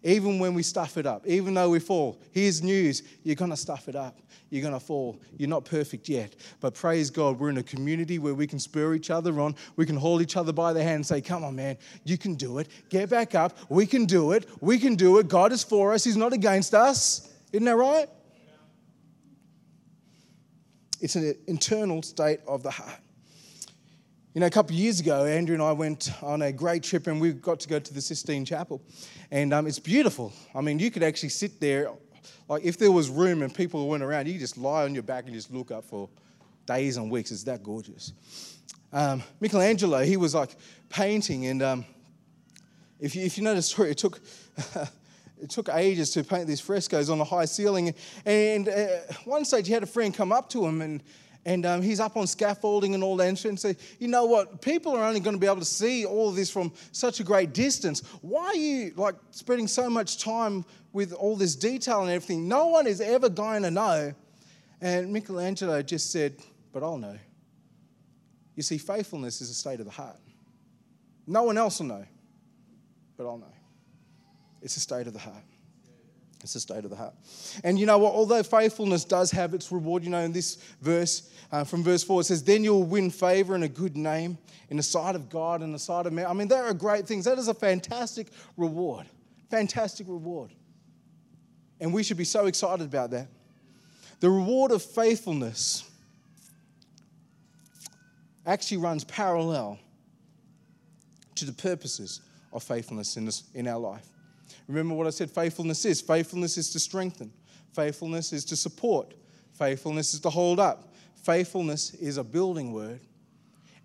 Even 0.02 0.38
when 0.38 0.54
we 0.54 0.62
stuff 0.62 0.96
it 0.96 1.06
up, 1.06 1.26
even 1.26 1.54
though 1.54 1.70
we 1.70 1.78
fall, 1.78 2.20
here's 2.32 2.62
news 2.62 3.02
you're 3.22 3.36
going 3.36 3.50
to 3.50 3.56
stuff 3.56 3.88
it 3.88 3.96
up. 3.96 4.18
You're 4.50 4.62
going 4.62 4.74
to 4.74 4.80
fall. 4.80 5.18
You're 5.36 5.48
not 5.48 5.64
perfect 5.64 6.08
yet. 6.08 6.36
But 6.60 6.74
praise 6.74 7.10
God, 7.10 7.40
we're 7.40 7.50
in 7.50 7.58
a 7.58 7.62
community 7.62 8.18
where 8.18 8.34
we 8.34 8.46
can 8.46 8.58
spur 8.58 8.94
each 8.94 9.10
other 9.10 9.40
on. 9.40 9.56
We 9.76 9.86
can 9.86 9.96
hold 9.96 10.20
each 10.20 10.36
other 10.36 10.52
by 10.52 10.72
the 10.72 10.82
hand 10.82 10.96
and 10.96 11.06
say, 11.06 11.20
Come 11.20 11.42
on, 11.42 11.56
man, 11.56 11.76
you 12.04 12.18
can 12.18 12.34
do 12.34 12.58
it. 12.58 12.68
Get 12.88 13.08
back 13.08 13.34
up. 13.34 13.56
We 13.68 13.86
can 13.86 14.04
do 14.04 14.32
it. 14.32 14.46
We 14.60 14.78
can 14.78 14.94
do 14.94 15.18
it. 15.18 15.28
God 15.28 15.52
is 15.52 15.64
for 15.64 15.92
us, 15.92 16.04
He's 16.04 16.16
not 16.16 16.32
against 16.32 16.74
us. 16.74 17.33
Isn't 17.54 17.66
that 17.66 17.76
right? 17.76 18.08
It's 21.00 21.14
an 21.14 21.36
internal 21.46 22.02
state 22.02 22.40
of 22.48 22.64
the 22.64 22.70
heart. 22.72 22.98
You 24.34 24.40
know, 24.40 24.48
a 24.48 24.50
couple 24.50 24.74
of 24.74 24.80
years 24.80 24.98
ago, 24.98 25.24
Andrea 25.24 25.54
and 25.54 25.62
I 25.62 25.70
went 25.70 26.10
on 26.20 26.42
a 26.42 26.50
great 26.50 26.82
trip 26.82 27.06
and 27.06 27.20
we 27.20 27.32
got 27.32 27.60
to 27.60 27.68
go 27.68 27.78
to 27.78 27.94
the 27.94 28.00
Sistine 28.00 28.44
Chapel. 28.44 28.82
And 29.30 29.54
um, 29.54 29.68
it's 29.68 29.78
beautiful. 29.78 30.32
I 30.52 30.62
mean, 30.62 30.80
you 30.80 30.90
could 30.90 31.04
actually 31.04 31.28
sit 31.28 31.60
there, 31.60 31.92
like 32.48 32.64
if 32.64 32.76
there 32.76 32.90
was 32.90 33.08
room 33.08 33.40
and 33.40 33.54
people 33.54 33.88
weren't 33.88 34.02
around, 34.02 34.26
you 34.26 34.32
could 34.32 34.40
just 34.40 34.58
lie 34.58 34.82
on 34.82 34.92
your 34.92 35.04
back 35.04 35.26
and 35.26 35.32
just 35.32 35.52
look 35.52 35.70
up 35.70 35.84
for 35.84 36.08
days 36.66 36.96
and 36.96 37.08
weeks. 37.08 37.30
It's 37.30 37.44
that 37.44 37.62
gorgeous. 37.62 38.14
Um, 38.92 39.22
Michelangelo, 39.38 40.02
he 40.02 40.16
was 40.16 40.34
like 40.34 40.56
painting, 40.88 41.46
and 41.46 41.62
um, 41.62 41.84
if, 42.98 43.14
you, 43.14 43.24
if 43.24 43.38
you 43.38 43.44
know 43.44 43.54
the 43.54 43.62
story, 43.62 43.92
it 43.92 43.98
took. 43.98 44.20
it 45.44 45.50
took 45.50 45.68
ages 45.68 46.11
to 46.12 46.24
paint 46.24 46.46
these 46.46 46.61
frescoes 46.61 47.11
on 47.11 47.18
the 47.18 47.24
high 47.24 47.44
ceiling. 47.44 47.94
And 48.24 48.66
uh, 48.66 48.87
one 49.26 49.44
stage, 49.44 49.66
he 49.66 49.74
had 49.74 49.83
a 49.83 49.87
friend 49.87 50.14
come 50.14 50.33
up 50.33 50.48
to 50.50 50.64
him 50.64 50.80
and 50.80 51.02
and 51.46 51.66
um, 51.66 51.83
he's 51.83 52.00
up 52.00 52.16
on 52.16 52.26
scaffolding 52.26 52.94
and 52.94 53.04
all 53.04 53.18
that, 53.18 53.44
and 53.44 53.61
say, 53.61 53.76
you 53.98 54.09
know 54.09 54.24
what? 54.24 54.62
People 54.62 54.96
are 54.96 55.04
only 55.04 55.20
going 55.20 55.37
to 55.37 55.38
be 55.38 55.46
able 55.46 55.59
to 55.59 55.64
see 55.66 56.07
all 56.07 56.30
of 56.30 56.37
this 56.37 56.50
from 56.50 56.72
such 56.90 57.20
a 57.20 57.22
great 57.22 57.52
distance. 57.52 58.00
Why 58.22 58.46
are 58.46 58.57
you 58.57 58.94
like 58.96 59.14
spending 59.30 59.68
so 59.68 59.90
much 59.90 60.16
time 60.16 60.64
with 60.94 61.12
all 61.12 61.37
this 61.37 61.54
detail 61.54 62.00
and 62.00 62.11
everything? 62.11 62.48
No 62.48 62.68
one 62.68 62.87
is 62.87 63.02
ever 63.02 63.28
going 63.28 63.62
to 63.64 63.70
know. 63.70 64.14
And 64.80 65.12
Michelangelo 65.12 65.83
just 65.83 66.11
said, 66.11 66.37
but 66.72 66.83
I'll 66.83 66.96
know. 66.96 67.18
You 68.54 68.62
see, 68.62 68.78
faithfulness 68.78 69.42
is 69.42 69.50
a 69.50 69.54
state 69.54 69.80
of 69.80 69.85
the 69.85 69.92
heart. 69.92 70.16
No 71.26 71.42
one 71.42 71.59
else 71.59 71.78
will 71.78 71.88
know, 71.88 72.07
but 73.18 73.26
I'll 73.26 73.37
know. 73.37 73.52
It's 74.64 74.79
a 74.79 74.81
state 74.81 75.07
of 75.07 75.12
the 75.12 75.18
heart. 75.18 75.44
It's 76.42 76.55
the 76.55 76.61
state 76.61 76.85
of 76.85 76.90
the 76.90 76.96
heart. 76.96 77.14
And 77.62 77.79
you 77.79 77.87
know 77.87 77.98
what? 77.98 78.14
Although 78.14 78.42
faithfulness 78.42 79.05
does 79.05 79.31
have 79.31 79.55
its 79.55 79.70
reward, 79.70 80.03
you 80.03 80.11
know, 80.11 80.20
in 80.20 80.33
this 80.33 80.57
verse, 80.81 81.31
uh, 81.53 81.64
from 81.64 81.85
verse 81.85 82.03
4, 82.03 82.22
it 82.22 82.24
says, 82.24 82.42
Then 82.42 82.64
you'll 82.64 82.83
win 82.83 83.11
favor 83.11 83.55
and 83.55 83.64
a 83.64 83.68
good 83.68 83.96
name 83.96 84.38
in 84.70 84.79
the 84.79 84.83
sight 84.83 85.14
of 85.14 85.29
God 85.29 85.61
and 85.61 85.74
the 85.74 85.79
sight 85.79 86.07
of 86.07 86.12
man. 86.14 86.27
I 86.27 86.33
mean, 86.33 86.48
there 86.48 86.64
are 86.64 86.74
great 86.74 87.07
things. 87.07 87.27
That 87.27 87.38
is 87.38 87.48
a 87.48 87.55
fantastic 87.55 88.29
reward. 88.57 89.07
Fantastic 89.50 90.09
reward. 90.09 90.50
And 91.79 91.92
we 91.92 92.03
should 92.03 92.16
be 92.16 92.24
so 92.24 92.46
excited 92.46 92.87
about 92.87 93.11
that. 93.11 93.29
The 94.20 94.31
reward 94.31 94.70
of 94.70 94.83
faithfulness 94.83 95.88
actually 98.46 98.79
runs 98.79 99.05
parallel 99.05 99.79
to 101.35 101.44
the 101.44 101.53
purposes 101.53 102.22
of 102.53 102.62
faithfulness 102.62 103.18
in, 103.18 103.27
this, 103.27 103.44
in 103.55 103.68
our 103.68 103.79
life. 103.79 104.07
Remember 104.66 104.94
what 104.94 105.07
I 105.07 105.11
said 105.11 105.31
faithfulness 105.31 105.85
is 105.85 106.00
faithfulness 106.00 106.57
is 106.57 106.70
to 106.70 106.79
strengthen, 106.79 107.33
faithfulness 107.74 108.33
is 108.33 108.44
to 108.46 108.57
support, 108.57 109.14
faithfulness 109.53 110.14
is 110.14 110.20
to 110.20 110.31
hold 110.31 110.61
up. 110.61 110.94
Faithfulness 111.24 111.94
is 111.94 112.18
a 112.18 112.24
building 112.24 112.70
word. 112.70 113.00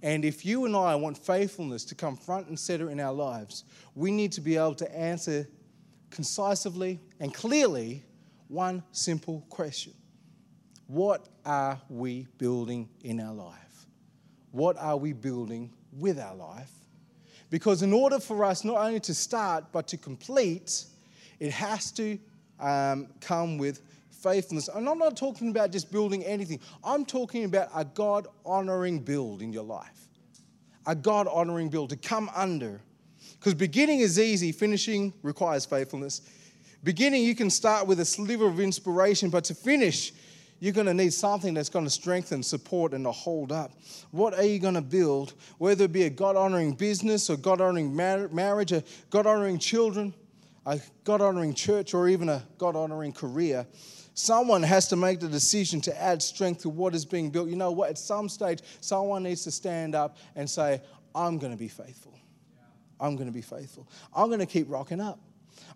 And 0.01 0.25
if 0.25 0.45
you 0.45 0.65
and 0.65 0.75
I 0.75 0.95
want 0.95 1.17
faithfulness 1.17 1.85
to 1.85 1.95
come 1.95 2.17
front 2.17 2.47
and 2.47 2.59
center 2.59 2.89
in 2.89 2.99
our 2.99 3.13
lives, 3.13 3.63
we 3.95 4.11
need 4.11 4.33
to 4.33 4.41
be 4.41 4.57
able 4.57 4.75
to 4.75 4.97
answer 4.97 5.47
concisely 6.09 6.99
and 7.19 7.33
clearly 7.33 8.03
one 8.49 8.83
simple 8.91 9.45
question 9.49 9.93
What 10.87 11.29
are 11.45 11.79
we 11.89 12.27
building 12.37 12.89
in 13.03 13.21
our 13.21 13.33
life? 13.33 13.85
What 14.51 14.77
are 14.77 14.97
we 14.97 15.13
building 15.13 15.71
with 15.93 16.19
our 16.19 16.35
life? 16.35 16.71
Because 17.49 17.81
in 17.81 17.93
order 17.93 18.19
for 18.19 18.43
us 18.45 18.63
not 18.63 18.77
only 18.77 18.99
to 19.01 19.13
start 19.13 19.65
but 19.71 19.87
to 19.87 19.97
complete, 19.97 20.85
it 21.39 21.51
has 21.51 21.91
to 21.91 22.19
um, 22.59 23.07
come 23.21 23.57
with 23.57 23.81
faithfulness. 24.11 24.67
And 24.67 24.87
I'm 24.87 24.97
not 24.97 25.17
talking 25.17 25.49
about 25.49 25.71
just 25.71 25.91
building 25.91 26.23
anything, 26.25 26.59
I'm 26.83 27.05
talking 27.05 27.45
about 27.45 27.69
a 27.73 27.85
God 27.85 28.27
honoring 28.45 28.99
build 28.99 29.41
in 29.41 29.51
your 29.53 29.63
life. 29.63 30.07
A 30.85 30.95
God 30.95 31.27
honoring 31.27 31.69
build 31.69 31.89
to 31.91 31.95
come 31.95 32.29
under. 32.35 32.81
Because 33.39 33.53
beginning 33.53 33.99
is 33.99 34.19
easy, 34.19 34.51
finishing 34.51 35.13
requires 35.23 35.65
faithfulness. 35.65 36.21
Beginning, 36.83 37.23
you 37.23 37.35
can 37.35 37.49
start 37.49 37.87
with 37.87 37.99
a 37.99 38.05
sliver 38.05 38.47
of 38.47 38.59
inspiration, 38.59 39.29
but 39.29 39.43
to 39.45 39.55
finish, 39.55 40.13
you're 40.59 40.73
going 40.73 40.87
to 40.87 40.93
need 40.93 41.13
something 41.13 41.53
that's 41.53 41.69
going 41.69 41.85
to 41.85 41.91
strengthen, 41.91 42.43
support, 42.43 42.93
and 42.93 43.05
to 43.05 43.11
hold 43.11 43.51
up. 43.51 43.71
What 44.11 44.33
are 44.33 44.43
you 44.43 44.59
going 44.59 44.73
to 44.73 44.81
build? 44.81 45.33
Whether 45.57 45.85
it 45.85 45.93
be 45.93 46.03
a 46.03 46.09
God 46.09 46.35
honoring 46.35 46.73
business 46.73 47.29
or 47.29 47.37
God 47.37 47.61
honoring 47.61 47.95
mar- 47.95 48.27
marriage, 48.29 48.71
a 48.71 48.83
God 49.09 49.25
honoring 49.25 49.59
children, 49.59 50.13
a 50.65 50.79
God 51.03 51.21
honoring 51.21 51.53
church, 51.53 51.93
or 51.93 52.09
even 52.09 52.27
a 52.29 52.43
God 52.57 52.75
honoring 52.75 53.13
career. 53.13 53.65
Someone 54.13 54.63
has 54.63 54.89
to 54.89 54.97
make 54.97 55.21
the 55.21 55.29
decision 55.29 55.79
to 55.81 56.01
add 56.01 56.21
strength 56.21 56.63
to 56.63 56.69
what 56.69 56.93
is 56.93 57.05
being 57.05 57.29
built. 57.29 57.47
You 57.47 57.55
know 57.55 57.71
what? 57.71 57.89
At 57.89 57.97
some 57.97 58.27
stage, 58.27 58.59
someone 58.81 59.23
needs 59.23 59.45
to 59.45 59.51
stand 59.51 59.95
up 59.95 60.17
and 60.35 60.49
say, 60.49 60.81
I'm 61.15 61.37
going 61.37 61.53
to 61.53 61.57
be 61.57 61.69
faithful. 61.69 62.19
I'm 62.99 63.15
going 63.15 63.27
to 63.27 63.33
be 63.33 63.41
faithful. 63.41 63.87
I'm 64.13 64.27
going 64.27 64.41
to 64.41 64.45
keep 64.45 64.69
rocking 64.69 64.99
up. 64.99 65.19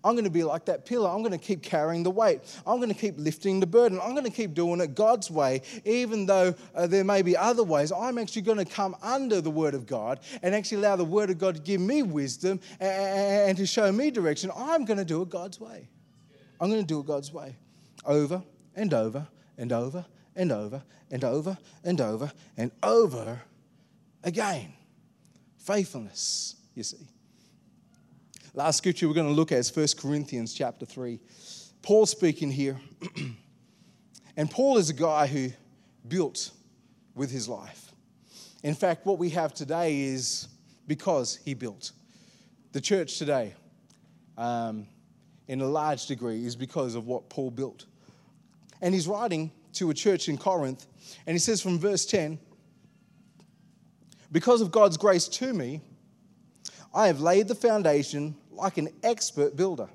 I'm 0.04 0.14
going 0.14 0.26
to 0.26 0.30
be 0.30 0.44
like 0.44 0.66
that 0.66 0.86
pillar. 0.86 1.10
I'm 1.10 1.20
going 1.20 1.32
to 1.32 1.38
keep 1.38 1.64
carrying 1.64 2.04
the 2.04 2.12
weight. 2.12 2.42
I'm 2.66 2.78
going 2.78 2.90
to 2.90 2.96
keep 2.96 3.16
lifting 3.18 3.60
the 3.60 3.68
burden. 3.68 4.00
I'm 4.02 4.12
going 4.12 4.26
to 4.26 4.32
keep 4.32 4.54
doing 4.54 4.82
it 4.82 4.96
God's 4.96 5.32
way, 5.32 5.62
even 5.86 6.26
though 6.26 6.56
uh, 6.76 6.88
there 6.88 7.04
may 7.04 7.22
be 7.22 7.38
other 7.38 7.64
ways. 7.64 7.92
I'm 7.92 8.18
actually 8.18 8.44
going 8.44 8.58
to 8.58 8.66
come 8.66 8.96
under 9.02 9.42
the 9.42 9.52
Word 9.52 9.74
of 9.74 9.86
God 9.86 10.20
and 10.42 10.54
actually 10.54 10.78
allow 10.78 10.96
the 10.96 11.06
Word 11.06 11.30
of 11.30 11.38
God 11.38 11.56
to 11.56 11.62
give 11.62 11.82
me 11.82 12.04
wisdom 12.04 12.60
and, 12.80 13.50
and 13.50 13.58
to 13.58 13.66
show 13.66 13.92
me 13.92 14.12
direction. 14.12 14.52
I'm 14.56 14.86
going 14.86 15.00
to 15.00 15.06
do 15.06 15.22
it 15.22 15.30
God's 15.30 15.60
way. 15.60 15.88
I'm 16.60 16.70
going 16.70 16.82
to 16.82 16.88
do 16.88 17.00
it 17.00 17.06
God's 17.06 17.34
way 17.34 17.56
over 18.06 18.44
and 18.76 18.94
over 18.94 19.28
and 19.58 19.72
over 19.72 20.06
and 20.36 20.52
over 20.52 20.84
and 21.12 21.24
over 21.24 21.58
and 21.84 22.02
over 22.02 22.32
and 22.58 22.72
over 22.82 23.42
again. 24.24 24.74
Faithfulness, 25.58 26.56
you 26.74 26.84
see. 26.84 27.08
Last 28.56 28.78
scripture 28.78 29.08
we're 29.08 29.16
going 29.16 29.26
to 29.28 29.34
look 29.34 29.52
at 29.52 29.58
is 29.58 29.76
1 29.76 29.88
Corinthians 30.00 30.54
chapter 30.54 30.86
3. 30.86 31.20
Paul 31.82 32.06
speaking 32.06 32.52
here. 32.52 32.80
and 34.38 34.52
Paul 34.52 34.78
is 34.78 34.92
a 34.92 34.94
guy 34.94 35.26
who 35.26 35.50
built 36.08 36.52
with 37.16 37.32
his 37.32 37.50
life. 37.50 37.92
In 38.62 38.76
fact, 38.76 39.08
what 39.08 39.18
we 39.18 39.32
have 39.32 39.56
today 39.56 40.02
is 40.02 40.50
because 40.86 41.40
he 41.44 41.56
built. 41.56 41.94
The 42.74 42.82
church 42.82 43.18
today, 43.18 43.56
um, 44.38 44.86
in 45.48 45.62
a 45.62 45.68
large 45.68 46.06
degree, 46.06 46.46
is 46.46 46.56
because 46.56 46.94
of 46.94 47.08
what 47.08 47.30
Paul 47.30 47.50
built. 47.50 47.86
And 48.84 48.94
he's 48.94 49.08
writing 49.08 49.52
to 49.74 49.90
a 49.90 49.96
church 49.96 50.30
in 50.30 50.38
Corinth, 50.38 50.86
and 51.26 51.34
he 51.34 51.40
says 51.40 51.60
from 51.60 51.80
verse 51.80 52.06
10 52.06 52.38
Because 54.32 54.62
of 54.62 54.72
God's 54.72 54.98
grace 54.98 55.28
to 55.28 55.54
me, 55.56 55.82
I 56.94 57.08
have 57.08 57.20
laid 57.20 57.48
the 57.48 57.56
foundation 57.56 58.36
like 58.56 58.78
an 58.78 58.90
expert 59.04 59.56
builder. 59.56 59.90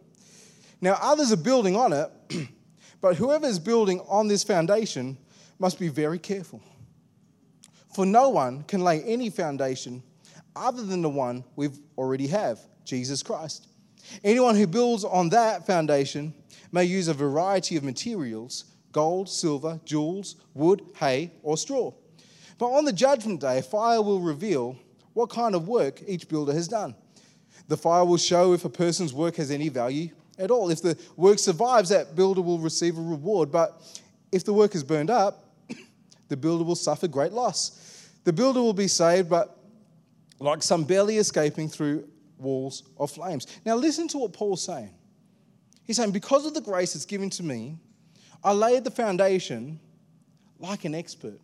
Now, 0.81 0.99
others 1.01 1.33
are 1.33 1.37
building 1.37 1.77
on 1.77 1.93
it, 1.93 2.11
but 3.01 3.17
whoever 3.17 3.47
is 3.47 3.59
building 3.59 4.01
on 4.09 4.29
this 4.29 4.45
foundation 4.45 5.17
must 5.59 5.79
be 5.79 5.89
very 5.89 6.19
careful. 6.19 6.63
For 7.95 8.07
no 8.07 8.29
one 8.29 8.63
can 8.63 8.83
lay 8.83 9.03
any 9.03 9.31
foundation 9.31 10.03
other 10.55 10.85
than 10.85 11.03
the 11.03 11.09
one 11.09 11.45
we've 11.57 11.79
already 11.97 12.29
have, 12.29 12.61
Jesus 12.85 13.23
Christ. 13.23 13.69
Anyone 14.23 14.57
who 14.57 14.67
builds 14.67 15.05
on 15.05 15.29
that 15.31 15.67
foundation 15.67 16.35
may 16.73 16.85
use 16.85 17.09
a 17.09 17.15
variety 17.15 17.77
of 17.77 17.85
materials 17.85 18.65
gold, 18.91 19.29
silver, 19.29 19.79
jewels, 19.85 20.37
wood, 20.55 20.83
hay, 20.97 21.31
or 21.43 21.57
straw. 21.57 21.93
But 22.59 22.67
on 22.69 22.85
the 22.85 22.93
judgment 22.93 23.41
day, 23.41 23.61
fire 23.61 24.03
will 24.03 24.21
reveal 24.21 24.77
what 25.13 25.31
kind 25.31 25.55
of 25.55 25.69
work 25.69 26.03
each 26.07 26.29
builder 26.29 26.53
has 26.53 26.69
done. 26.69 26.95
The 27.69 27.77
fire 27.77 28.05
will 28.05 28.17
show 28.17 28.55
if 28.55 28.65
a 28.65 28.71
person's 28.71 29.13
work 29.13 29.37
has 29.37 29.51
any 29.51 29.69
value 29.69 30.11
at 30.39 30.51
all. 30.51 30.71
If 30.71 30.83
the 30.83 30.99
work 31.17 31.39
survives, 31.39 31.91
that 31.91 32.17
builder 32.17 32.41
will 32.41 32.59
receive 32.59 32.97
a 32.97 33.01
reward. 33.01 33.53
But 33.53 33.81
if 34.33 34.45
the 34.45 34.53
work 34.53 34.75
is 34.75 34.83
burned 34.83 35.11
up, 35.11 35.45
the 36.29 36.37
builder 36.37 36.65
will 36.65 36.77
suffer 36.77 37.07
great 37.07 37.33
loss. 37.33 38.11
The 38.25 38.33
builder 38.33 38.61
will 38.61 38.73
be 38.73 38.89
saved, 38.89 39.29
but 39.29 39.59
like 40.41 40.63
some 40.63 40.85
barely 40.85 41.19
escaping 41.19 41.69
through 41.69 42.09
walls 42.39 42.85
of 42.99 43.11
flames. 43.11 43.47
Now, 43.65 43.75
listen 43.77 44.09
to 44.09 44.19
what 44.19 44.33
Paul's 44.33 44.63
saying. 44.63 44.95
He's 45.85 45.97
saying, 45.97 46.13
Because 46.13 46.47
of 46.47 46.55
the 46.55 46.61
grace 46.61 46.95
that's 46.95 47.05
given 47.05 47.31
to 47.31 47.43
me, 47.43 47.79
I 48.43 48.53
laid 48.53 48.85
the 48.85 48.91
foundation 48.91 49.81
like 50.59 50.85
an 50.85 50.95
expert, 50.95 51.41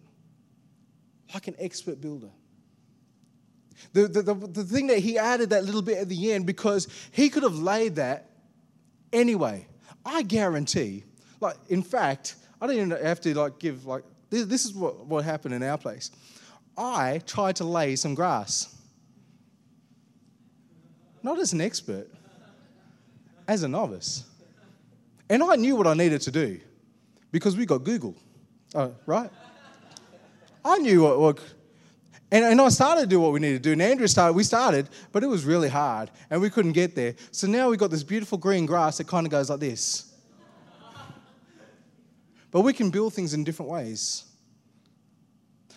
like 1.32 1.48
an 1.48 1.56
expert 1.58 2.00
builder. 2.00 2.30
The, 3.92 4.08
the, 4.08 4.22
the, 4.22 4.34
the, 4.34 4.64
thing 4.64 4.86
that 4.88 4.98
he 4.98 5.18
added 5.18 5.50
that 5.50 5.64
little 5.64 5.82
bit 5.82 5.98
at 5.98 6.08
the 6.08 6.32
end 6.32 6.46
because 6.46 6.88
he 7.10 7.28
could 7.28 7.42
have 7.42 7.58
laid 7.58 7.96
that 7.96 8.30
anyway. 9.12 9.66
I 10.04 10.22
guarantee, 10.22 11.04
like, 11.40 11.56
in 11.68 11.82
fact, 11.82 12.36
I 12.60 12.66
don't 12.66 12.76
even 12.76 12.90
have 12.90 13.20
to 13.22 13.34
like 13.38 13.58
give 13.58 13.86
like 13.86 14.04
this, 14.30 14.46
this 14.46 14.64
is 14.64 14.74
what, 14.74 15.06
what 15.06 15.24
happened 15.24 15.54
in 15.54 15.62
our 15.62 15.78
place. 15.78 16.10
I 16.76 17.20
tried 17.26 17.56
to 17.56 17.64
lay 17.64 17.96
some 17.96 18.14
grass. 18.14 18.74
Not 21.22 21.38
as 21.38 21.52
an 21.52 21.60
expert, 21.60 22.08
as 23.46 23.62
a 23.62 23.68
novice. 23.68 24.24
And 25.28 25.42
I 25.42 25.56
knew 25.56 25.76
what 25.76 25.86
I 25.86 25.94
needed 25.94 26.20
to 26.22 26.30
do 26.30 26.60
because 27.30 27.56
we 27.56 27.64
got 27.64 27.84
Google, 27.84 28.14
uh, 28.74 28.90
right? 29.06 29.30
I 30.64 30.78
knew 30.78 31.02
what, 31.02 31.20
what 31.20 31.40
and, 32.30 32.44
and 32.44 32.60
I 32.60 32.68
started 32.68 33.02
to 33.02 33.06
do 33.06 33.20
what 33.20 33.32
we 33.32 33.40
needed 33.40 33.62
to 33.62 33.68
do. 33.68 33.72
And 33.72 33.82
Andrea 33.82 34.08
started, 34.08 34.34
we 34.34 34.42
started, 34.42 34.88
but 35.12 35.22
it 35.22 35.26
was 35.26 35.44
really 35.44 35.68
hard 35.68 36.10
and 36.30 36.40
we 36.40 36.50
couldn't 36.50 36.72
get 36.72 36.94
there. 36.94 37.14
So 37.30 37.46
now 37.46 37.70
we've 37.70 37.78
got 37.78 37.90
this 37.90 38.02
beautiful 38.02 38.38
green 38.38 38.66
grass 38.66 38.98
that 38.98 39.06
kind 39.06 39.26
of 39.26 39.30
goes 39.30 39.50
like 39.50 39.60
this. 39.60 40.12
But 42.50 42.60
we 42.60 42.72
can 42.72 42.90
build 42.90 43.14
things 43.14 43.34
in 43.34 43.42
different 43.44 43.70
ways. 43.70 44.24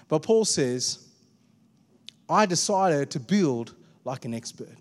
But 0.07 0.19
Paul 0.19 0.45
says, 0.45 1.07
I 2.29 2.45
decided 2.45 3.09
to 3.11 3.19
build 3.19 3.73
like 4.03 4.25
an 4.25 4.33
expert. 4.33 4.77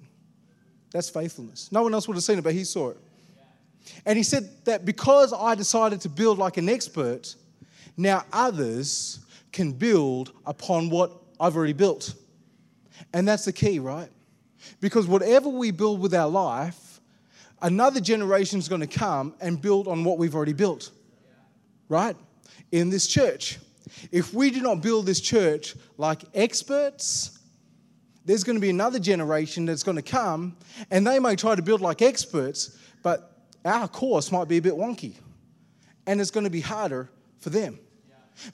That's 0.92 1.09
faithfulness. 1.09 1.70
No 1.72 1.83
one 1.83 1.94
else 1.94 2.07
would 2.07 2.14
have 2.14 2.24
seen 2.24 2.38
it, 2.38 2.44
but 2.44 2.52
he 2.52 2.64
saw 2.64 2.90
it. 2.90 2.98
And 4.05 4.16
he 4.16 4.22
said 4.22 4.48
that 4.64 4.85
because 4.85 5.33
I 5.33 5.55
decided 5.55 6.00
to 6.02 6.09
build 6.09 6.38
like 6.38 6.57
an 6.57 6.68
expert, 6.68 7.35
now 7.96 8.24
others 8.33 9.20
can 9.52 9.72
build 9.72 10.33
upon 10.44 10.90
what 10.90 11.12
I've 11.40 11.57
already 11.57 11.72
built. 11.72 12.14
And 13.12 13.27
that's 13.27 13.44
the 13.44 13.53
key, 13.53 13.79
right? 13.79 14.09
Because 14.81 15.07
whatever 15.07 15.49
we 15.49 15.70
build 15.70 16.01
with 16.01 16.14
our 16.14 16.29
life, 16.29 17.01
another 17.62 18.01
generation 18.01 18.59
is 18.59 18.68
going 18.68 18.81
to 18.81 18.87
come 18.87 19.35
and 19.40 19.61
build 19.61 19.88
on 19.88 20.05
what 20.05 20.18
we've 20.18 20.35
already 20.35 20.53
built, 20.53 20.90
right? 21.88 22.16
In 22.72 22.90
this 22.90 23.07
church. 23.07 23.59
If 24.11 24.35
we 24.35 24.51
do 24.51 24.61
not 24.61 24.83
build 24.83 25.07
this 25.07 25.20
church 25.20 25.75
like 25.96 26.22
experts, 26.35 27.38
there's 28.25 28.42
going 28.42 28.57
to 28.57 28.61
be 28.61 28.70
another 28.70 28.99
generation 28.99 29.66
that's 29.66 29.83
going 29.83 29.96
to 29.96 30.03
come 30.03 30.57
and 30.90 31.07
they 31.07 31.18
may 31.18 31.37
try 31.37 31.55
to 31.55 31.62
build 31.62 31.81
like 31.81 32.03
experts, 32.03 32.77
but 33.03 33.33
our 33.64 33.87
course 33.87 34.33
might 34.33 34.49
be 34.49 34.57
a 34.57 34.62
bit 34.62 34.75
wonky 34.75 35.14
and 36.07 36.20
it's 36.20 36.31
going 36.31 36.44
to 36.44 36.51
be 36.51 36.61
harder 36.61 37.09
for 37.38 37.51
them. 37.51 37.79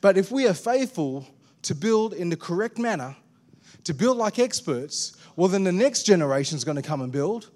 But 0.01 0.19
if 0.19 0.31
we 0.31 0.47
are 0.47 0.55
faithful 0.55 1.27
to 1.63 1.75
build 1.75 2.15
in 2.15 2.29
the 2.29 2.37
correct 2.37 2.79
manner, 2.79 3.17
to 3.85 3.95
build 3.95 4.17
like 4.17 4.39
experts, 4.39 5.17
well, 5.37 5.49
then 5.49 5.65
the 5.65 5.73
next 5.73 6.05
generation 6.05 6.57
is 6.57 6.65
going 6.65 6.77
to 6.77 6.83
come 6.83 7.01
and 7.01 7.13
build. 7.13 7.51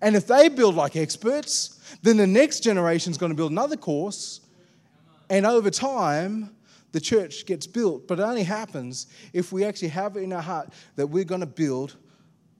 And 0.00 0.16
if 0.16 0.26
they 0.26 0.48
build 0.48 0.74
like 0.74 0.96
experts, 0.96 1.80
then 2.02 2.16
the 2.16 2.26
next 2.26 2.60
generation 2.60 3.10
is 3.10 3.18
going 3.18 3.30
to 3.30 3.36
build 3.36 3.52
another 3.52 3.76
course. 3.76 4.40
And 5.28 5.44
over 5.44 5.70
time, 5.70 6.54
the 6.92 7.00
church 7.00 7.46
gets 7.46 7.66
built. 7.66 8.08
But 8.08 8.20
it 8.20 8.22
only 8.22 8.44
happens 8.44 9.08
if 9.32 9.52
we 9.52 9.64
actually 9.64 9.88
have 9.88 10.16
it 10.16 10.20
in 10.20 10.32
our 10.32 10.42
heart 10.42 10.72
that 10.96 11.06
we're 11.06 11.24
going 11.24 11.40
to 11.40 11.46
build 11.46 11.96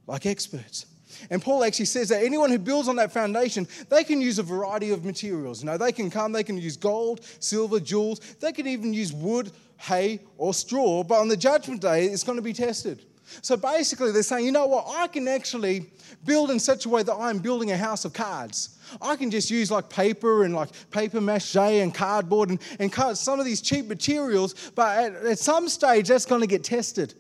like 0.07 0.27
experts. 0.27 0.87
And 1.31 1.41
Paul 1.41 1.65
actually 1.65 1.87
says 1.87 2.11
that 2.11 2.23
anyone 2.23 2.51
who 2.51 2.59
builds 2.59 2.89
on 2.89 2.97
that 2.97 3.13
foundation, 3.13 3.67
they 3.89 4.05
can 4.05 4.21
use 4.21 4.39
a 4.39 4.43
variety 4.43 4.91
of 4.91 5.05
materials. 5.05 5.63
You 5.63 5.67
know, 5.67 5.79
they 5.79 5.93
can 5.93 6.11
come, 6.11 6.33
they 6.33 6.45
can 6.45 6.59
use 6.59 6.77
gold, 6.77 7.25
silver, 7.41 7.81
jewels, 7.81 8.21
they 8.41 8.53
can 8.53 8.67
even 8.67 8.93
use 8.93 9.13
wood, 9.13 9.51
hay, 9.79 10.21
or 10.37 10.53
straw, 10.53 11.03
but 11.03 11.19
on 11.19 11.29
the 11.29 11.37
judgment 11.37 11.81
day, 11.81 12.07
it's 12.07 12.25
going 12.25 12.37
to 12.37 12.43
be 12.43 12.53
tested. 12.53 13.05
So 13.43 13.57
basically, 13.57 14.11
they're 14.11 14.23
saying, 14.23 14.45
you 14.45 14.53
know 14.53 14.67
what, 14.67 14.87
I 14.89 15.07
can 15.07 15.29
actually 15.29 15.87
build 16.25 16.51
in 16.51 16.59
such 16.59 16.87
a 16.87 16.89
way 16.89 17.03
that 17.03 17.15
I'm 17.15 17.39
building 17.39 17.71
a 17.71 17.77
house 17.77 18.05
of 18.05 18.13
cards. 18.13 18.79
I 19.03 19.17
can 19.17 19.31
just 19.31 19.51
use 19.51 19.71
like 19.71 19.91
paper 19.91 20.45
and 20.45 20.55
like 20.55 20.71
paper 20.91 21.21
mache 21.21 21.57
and 21.57 21.95
cardboard 21.95 22.51
and, 22.51 22.59
and 22.79 22.93
some 23.17 23.39
of 23.39 23.45
these 23.45 23.61
cheap 23.61 23.87
materials, 23.87 24.55
but 24.75 24.99
at, 24.99 25.15
at 25.15 25.39
some 25.39 25.69
stage, 25.69 26.09
that's 26.09 26.25
going 26.25 26.41
to 26.41 26.47
get 26.47 26.65
tested. 26.65 27.15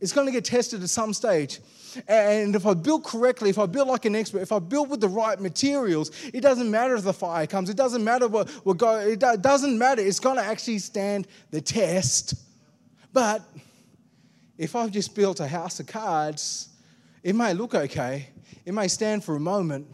It's 0.00 0.12
going 0.12 0.26
to 0.26 0.32
get 0.32 0.44
tested 0.44 0.82
at 0.82 0.88
some 0.88 1.12
stage. 1.12 1.60
And 2.08 2.54
if 2.56 2.66
I 2.66 2.74
build 2.74 3.04
correctly, 3.04 3.50
if 3.50 3.58
I 3.58 3.66
build 3.66 3.88
like 3.88 4.04
an 4.04 4.16
expert, 4.16 4.40
if 4.40 4.52
I 4.52 4.58
build 4.58 4.88
with 4.88 5.00
the 5.00 5.08
right 5.08 5.38
materials, 5.38 6.10
it 6.32 6.40
doesn't 6.40 6.70
matter 6.70 6.94
if 6.94 7.04
the 7.04 7.12
fire 7.12 7.46
comes. 7.46 7.68
It 7.68 7.76
doesn't 7.76 8.02
matter 8.02 8.28
what, 8.28 8.48
what 8.64 8.78
God, 8.78 9.06
it 9.06 9.20
doesn't 9.42 9.78
matter. 9.78 10.00
It's 10.00 10.20
going 10.20 10.36
to 10.36 10.44
actually 10.44 10.78
stand 10.78 11.26
the 11.50 11.60
test. 11.60 12.34
But 13.12 13.42
if 14.56 14.76
I've 14.76 14.90
just 14.90 15.14
built 15.14 15.40
a 15.40 15.48
house 15.48 15.80
of 15.80 15.86
cards, 15.86 16.68
it 17.22 17.34
may 17.34 17.52
look 17.52 17.74
okay. 17.74 18.28
It 18.64 18.72
may 18.72 18.88
stand 18.88 19.24
for 19.24 19.36
a 19.36 19.40
moment. 19.40 19.86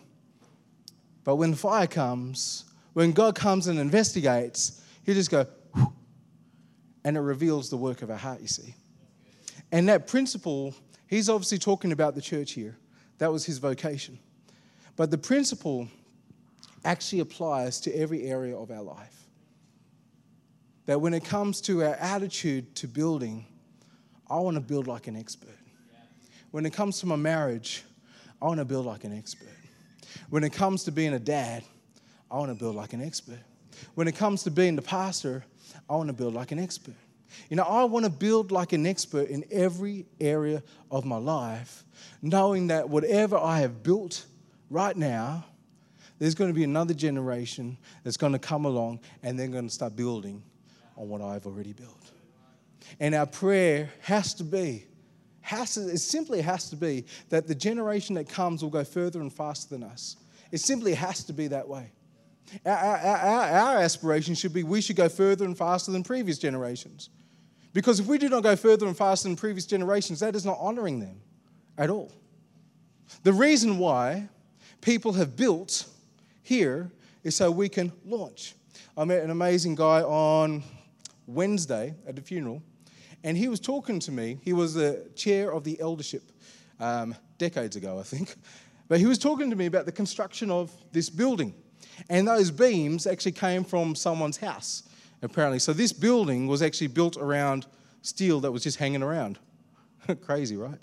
But 1.25 1.37
when 1.37 1.55
fire 1.55 1.87
comes, 1.89 2.65
when 2.93 3.13
God 3.13 3.35
comes 3.35 3.67
and 3.67 3.79
investigates, 3.79 4.83
He'll 5.05 5.15
just 5.15 5.31
go, 5.31 5.47
and 7.05 7.17
it 7.17 7.21
reveals 7.21 7.71
the 7.71 7.77
work 7.77 8.03
of 8.03 8.11
our 8.11 8.17
heart, 8.17 8.41
you 8.41 8.49
see. 8.49 8.75
And 9.77 9.89
that 9.89 10.07
principle 10.07 10.75
He's 11.07 11.29
obviously 11.29 11.59
talking 11.59 11.93
about 11.93 12.15
the 12.15 12.21
church 12.21 12.53
here. 12.53 12.77
That 13.19 13.33
was 13.33 13.47
his 13.47 13.59
vocation. 13.59 14.19
But 14.97 15.11
the 15.11 15.19
principle 15.19 15.89
actually 16.85 17.21
applies 17.21 17.81
to 17.81 17.93
every 17.97 18.25
area 18.25 18.57
of 18.57 18.71
our 18.71 18.83
life. 18.83 19.15
That 20.87 21.01
when 21.01 21.15
it 21.15 21.25
comes 21.25 21.61
to 21.63 21.85
our 21.85 21.95
attitude 21.95 22.75
to 22.77 22.89
building, 22.89 23.45
I 24.29 24.39
want 24.39 24.57
to 24.57 24.61
build 24.61 24.87
like 24.87 25.07
an 25.07 25.17
expert. 25.17 25.49
When 26.51 26.65
it 26.67 26.73
comes 26.73 27.01
to 27.01 27.07
my 27.07 27.17
marriage, 27.17 27.85
I 28.41 28.47
want 28.47 28.59
to 28.59 28.65
build 28.65 28.87
like 28.87 29.05
an 29.05 29.17
expert. 29.17 29.49
When 30.31 30.45
it 30.45 30.53
comes 30.53 30.85
to 30.85 30.93
being 30.93 31.15
a 31.15 31.19
dad, 31.19 31.65
I 32.31 32.37
want 32.39 32.51
to 32.51 32.59
build 32.59 32.75
like 32.75 32.93
an 32.93 33.03
expert. 33.03 33.41
When 33.95 34.09
it 34.09 34.17
comes 34.17 34.43
to 34.45 34.51
being 34.51 34.77
the 34.77 34.83
pastor, 34.83 35.45
I 35.89 35.95
want 35.97 36.09
to 36.09 36.13
build 36.13 36.35
like 36.35 36.53
an 36.53 36.59
expert. 36.59 36.95
You 37.49 37.57
know, 37.57 37.65
I 37.65 37.85
want 37.85 38.05
to 38.05 38.11
build 38.11 38.53
like 38.53 38.73
an 38.73 38.87
expert 38.87 39.29
in 39.29 39.45
every 39.51 40.07
area 40.21 40.63
of 40.91 41.05
my 41.05 41.17
life, 41.17 41.85
knowing 42.23 42.69
that 42.69 42.89
whatever 42.89 43.37
I 43.37 43.61
have 43.61 43.83
built 43.83 44.27
right 44.71 44.97
now, 44.97 45.45
there's 46.19 46.35
going 46.35 46.51
to 46.51 46.55
be 46.55 46.65
another 46.65 46.95
generation 46.95 47.77
that's 48.03 48.17
going 48.17 48.33
to 48.33 48.39
come 48.39 48.65
along 48.65 49.01
and 49.23 49.39
they're 49.39 49.49
going 49.49 49.69
to 49.69 49.75
start 49.75 49.97
building 49.97 50.43
on 50.97 51.09
what 51.09 51.21
I've 51.21 51.47
already 51.47 51.73
built. 51.73 52.11
And 53.01 53.15
our 53.15 53.27
prayer 53.27 53.91
has 54.01 54.33
to 54.35 54.45
be, 54.45 54.87
has 55.43 55.75
to, 55.75 55.89
it 55.89 55.99
simply 55.99 56.41
has 56.41 56.71
to 56.71 56.77
be 56.77 57.05
that 57.29 57.47
the 57.47 57.55
generation 57.55 58.15
that 58.15 58.29
comes 58.29 58.63
will 58.63 58.71
go 58.71 58.85
further 58.85 59.21
and 59.21 59.33
faster 59.33 59.75
than 59.75 59.83
us. 59.83 60.17
It 60.53 60.59
simply 60.59 60.95
has 60.95 61.25
to 61.25 61.33
be 61.33 61.49
that 61.49 61.69
way. 61.69 61.91
Our, 62.65 62.73
our, 62.73 63.43
our, 63.43 63.79
aspiration 63.79 64.35
should 64.35 64.53
be 64.53 64.63
we 64.63 64.81
should 64.81 64.97
go 64.97 65.09
further 65.09 65.45
and 65.45 65.57
faster 65.57 65.91
than 65.91 66.03
previous 66.03 66.39
generations. 66.39 67.11
Because 67.73 68.01
if 68.01 68.07
we 68.07 68.19
do 68.19 68.29
not 68.29 68.43
go 68.43 68.57
further 68.57 68.87
and 68.87 68.97
faster 68.97 69.29
than 69.29 69.37
previous 69.37 69.67
generations, 69.67 70.21
that 70.21 70.35
is 70.35 70.47
not 70.47 70.57
honoring 70.59 71.01
them 71.01 71.21
at 71.77 71.91
all. 71.91 72.13
The 73.23 73.33
reason 73.33 73.79
why 73.79 74.29
people 74.81 75.13
have 75.15 75.37
built 75.37 75.87
here 76.43 76.91
is 77.23 77.37
so 77.37 77.51
we 77.51 77.69
can 77.69 77.93
launch. 78.05 78.55
I 78.97 79.05
met 79.05 79.23
an 79.23 79.31
amazing 79.31 79.75
guy 79.75 80.01
on 80.03 80.63
Wednesday 81.27 81.95
at 82.07 82.17
the 82.17 82.23
funeral, 82.23 82.63
and 83.25 83.37
he 83.37 83.49
was 83.49 83.61
talking 83.61 84.01
to 84.01 84.13
me. 84.13 84.39
He 84.43 84.53
was 84.53 84.75
the 84.75 85.11
chair 85.15 85.53
of 85.53 85.65
the 85.65 85.79
eldership 85.81 86.23
um, 86.81 87.15
decades 87.39 87.77
ago, 87.77 87.99
I 87.99 88.05
think. 88.05 88.37
But 88.89 89.01
he 89.01 89.07
was 89.07 89.19
talking 89.19 89.51
to 89.51 89.57
me 89.57 89.67
about 89.67 89.85
the 89.85 89.93
construction 89.93 90.51
of 90.51 90.71
this 90.93 91.11
building. 91.11 91.53
And 92.09 92.27
those 92.27 92.51
beams 92.51 93.07
actually 93.07 93.33
came 93.33 93.65
from 93.65 93.95
someone's 93.95 94.37
house, 94.37 94.83
apparently. 95.23 95.59
So 95.59 95.73
this 95.73 95.93
building 95.93 96.47
was 96.47 96.63
actually 96.63 96.89
built 96.89 97.17
around 97.17 97.67
steel 98.03 98.41
that 98.41 98.53
was 98.53 98.63
just 98.63 98.79
hanging 98.79 99.03
around. 99.03 99.39
Crazy, 100.23 100.57
right? 100.57 100.79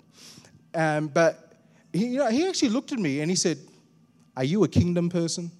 Um, 0.74 1.08
but 1.08 1.52
he, 1.92 2.06
you 2.06 2.18
know, 2.18 2.28
he 2.28 2.46
actually 2.46 2.70
looked 2.70 2.92
at 2.92 2.98
me 2.98 3.20
and 3.20 3.30
he 3.30 3.36
said, 3.36 3.58
Are 4.36 4.44
you 4.44 4.64
a 4.64 4.68
kingdom 4.68 5.08
person? 5.08 5.50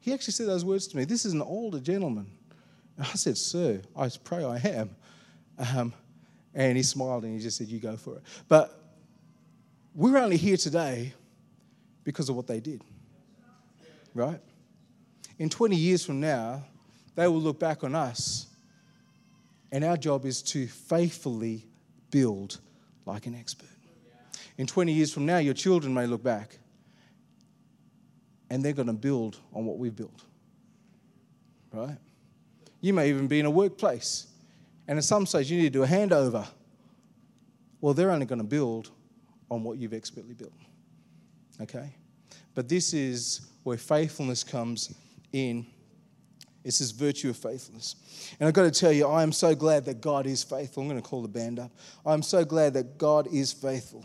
He 0.00 0.12
actually 0.12 0.32
said 0.32 0.46
those 0.46 0.64
words 0.64 0.86
to 0.88 0.96
me. 0.96 1.04
This 1.04 1.24
is 1.24 1.32
an 1.32 1.42
older 1.42 1.80
gentleman. 1.80 2.26
And 2.96 3.06
I 3.06 3.14
said, 3.14 3.38
Sir, 3.38 3.80
I 3.96 4.10
pray 4.24 4.44
I 4.44 4.56
am. 4.56 4.90
Um, 5.58 5.92
and 6.54 6.76
he 6.76 6.82
smiled 6.82 7.24
and 7.24 7.34
he 7.34 7.40
just 7.40 7.56
said, 7.56 7.68
You 7.68 7.78
go 7.78 7.96
for 7.96 8.16
it. 8.16 8.22
But 8.48 8.74
we're 9.94 10.18
only 10.18 10.36
here 10.36 10.56
today 10.56 11.12
because 12.04 12.28
of 12.28 12.36
what 12.36 12.46
they 12.46 12.60
did, 12.60 12.82
right? 14.14 14.40
In 15.38 15.48
20 15.48 15.76
years 15.76 16.04
from 16.04 16.20
now, 16.20 16.64
they 17.14 17.26
will 17.28 17.40
look 17.40 17.58
back 17.58 17.84
on 17.84 17.94
us. 17.94 18.46
And 19.70 19.84
our 19.84 19.96
job 19.96 20.24
is 20.24 20.42
to 20.42 20.66
faithfully 20.66 21.66
build 22.10 22.58
like 23.06 23.26
an 23.26 23.34
expert. 23.34 23.68
In 24.56 24.66
20 24.66 24.92
years 24.92 25.12
from 25.12 25.26
now, 25.26 25.38
your 25.38 25.54
children 25.54 25.94
may 25.94 26.06
look 26.06 26.22
back 26.22 26.58
and 28.50 28.64
they're 28.64 28.72
going 28.72 28.86
to 28.86 28.92
build 28.92 29.38
on 29.52 29.66
what 29.66 29.78
we've 29.78 29.94
built. 29.94 30.22
Right? 31.72 31.98
You 32.80 32.92
may 32.94 33.10
even 33.10 33.28
be 33.28 33.40
in 33.40 33.46
a 33.46 33.50
workplace 33.50 34.26
and 34.86 34.98
at 34.98 35.04
some 35.04 35.26
stage 35.26 35.50
you 35.50 35.58
need 35.58 35.72
to 35.72 35.78
do 35.78 35.82
a 35.82 35.86
handover. 35.86 36.46
Well, 37.80 37.94
they're 37.94 38.10
only 38.10 38.26
going 38.26 38.40
to 38.40 38.44
build 38.44 38.90
on 39.50 39.62
what 39.62 39.78
you've 39.78 39.92
expertly 39.92 40.34
built. 40.34 40.52
Okay? 41.60 41.94
But 42.54 42.68
this 42.68 42.94
is 42.94 43.48
where 43.62 43.76
faithfulness 43.76 44.42
comes 44.42 44.94
in. 45.32 45.66
It's 46.64 46.80
this 46.80 46.90
virtue 46.90 47.30
of 47.30 47.36
faithfulness. 47.36 47.96
And 48.38 48.46
I've 48.46 48.54
got 48.54 48.64
to 48.64 48.70
tell 48.70 48.92
you, 48.92 49.06
I 49.06 49.22
am 49.22 49.32
so 49.32 49.54
glad 49.54 49.84
that 49.86 50.00
God 50.00 50.26
is 50.26 50.42
faithful. 50.42 50.82
I'm 50.82 50.88
going 50.88 51.00
to 51.00 51.08
call 51.08 51.22
the 51.22 51.28
band 51.28 51.58
up. 51.58 51.70
I'm 52.04 52.22
so 52.22 52.44
glad 52.44 52.74
that 52.74 52.98
God 52.98 53.26
is 53.32 53.52
faithful. 53.52 54.04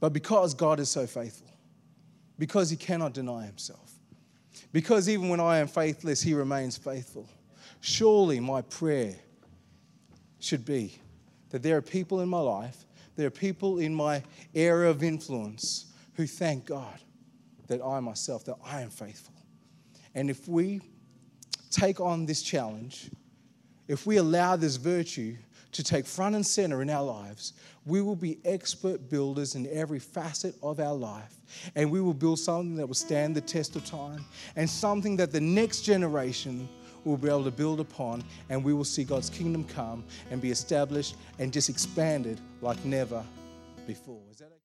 But 0.00 0.12
because 0.12 0.54
God 0.54 0.80
is 0.80 0.88
so 0.88 1.06
faithful, 1.06 1.48
because 2.38 2.70
He 2.70 2.76
cannot 2.76 3.14
deny 3.14 3.46
Himself, 3.46 3.92
because 4.72 5.08
even 5.08 5.28
when 5.28 5.40
I 5.40 5.58
am 5.58 5.66
faithless, 5.66 6.20
He 6.20 6.34
remains 6.34 6.76
faithful, 6.76 7.28
surely 7.80 8.38
my 8.38 8.62
prayer 8.62 9.14
should 10.40 10.64
be 10.64 11.00
that 11.50 11.62
there 11.62 11.76
are 11.76 11.82
people 11.82 12.20
in 12.20 12.28
my 12.28 12.38
life, 12.38 12.84
there 13.16 13.26
are 13.26 13.30
people 13.30 13.78
in 13.78 13.94
my 13.94 14.22
area 14.54 14.90
of 14.90 15.02
influence 15.02 15.86
who 16.14 16.26
thank 16.26 16.66
God 16.66 17.00
that 17.68 17.80
I 17.82 18.00
myself, 18.00 18.44
that 18.46 18.56
I 18.64 18.80
am 18.80 18.90
faithful. 18.90 19.34
And 20.14 20.28
if 20.28 20.48
we 20.48 20.80
take 21.70 22.00
on 22.00 22.26
this 22.26 22.42
challenge, 22.42 23.10
if 23.86 24.06
we 24.06 24.16
allow 24.16 24.56
this 24.56 24.76
virtue 24.76 25.36
to 25.72 25.84
take 25.84 26.06
front 26.06 26.34
and 26.34 26.44
center 26.44 26.82
in 26.82 26.90
our 26.90 27.04
lives, 27.04 27.52
we 27.84 28.00
will 28.00 28.16
be 28.16 28.38
expert 28.44 29.08
builders 29.08 29.54
in 29.54 29.68
every 29.70 29.98
facet 29.98 30.54
of 30.62 30.80
our 30.80 30.94
life. 30.94 31.34
And 31.74 31.90
we 31.90 32.00
will 32.00 32.14
build 32.14 32.38
something 32.38 32.76
that 32.76 32.86
will 32.86 32.94
stand 32.94 33.36
the 33.36 33.40
test 33.40 33.76
of 33.76 33.84
time 33.84 34.24
and 34.56 34.68
something 34.68 35.16
that 35.16 35.30
the 35.30 35.40
next 35.40 35.82
generation 35.82 36.68
will 37.04 37.16
be 37.16 37.28
able 37.28 37.44
to 37.44 37.50
build 37.50 37.80
upon. 37.80 38.24
And 38.48 38.64
we 38.64 38.74
will 38.74 38.84
see 38.84 39.04
God's 39.04 39.30
kingdom 39.30 39.64
come 39.64 40.04
and 40.30 40.40
be 40.40 40.50
established 40.50 41.16
and 41.38 41.52
just 41.52 41.68
expanded 41.68 42.40
like 42.60 42.82
never 42.84 43.24
before. 43.86 44.22
Is 44.30 44.38
that? 44.38 44.57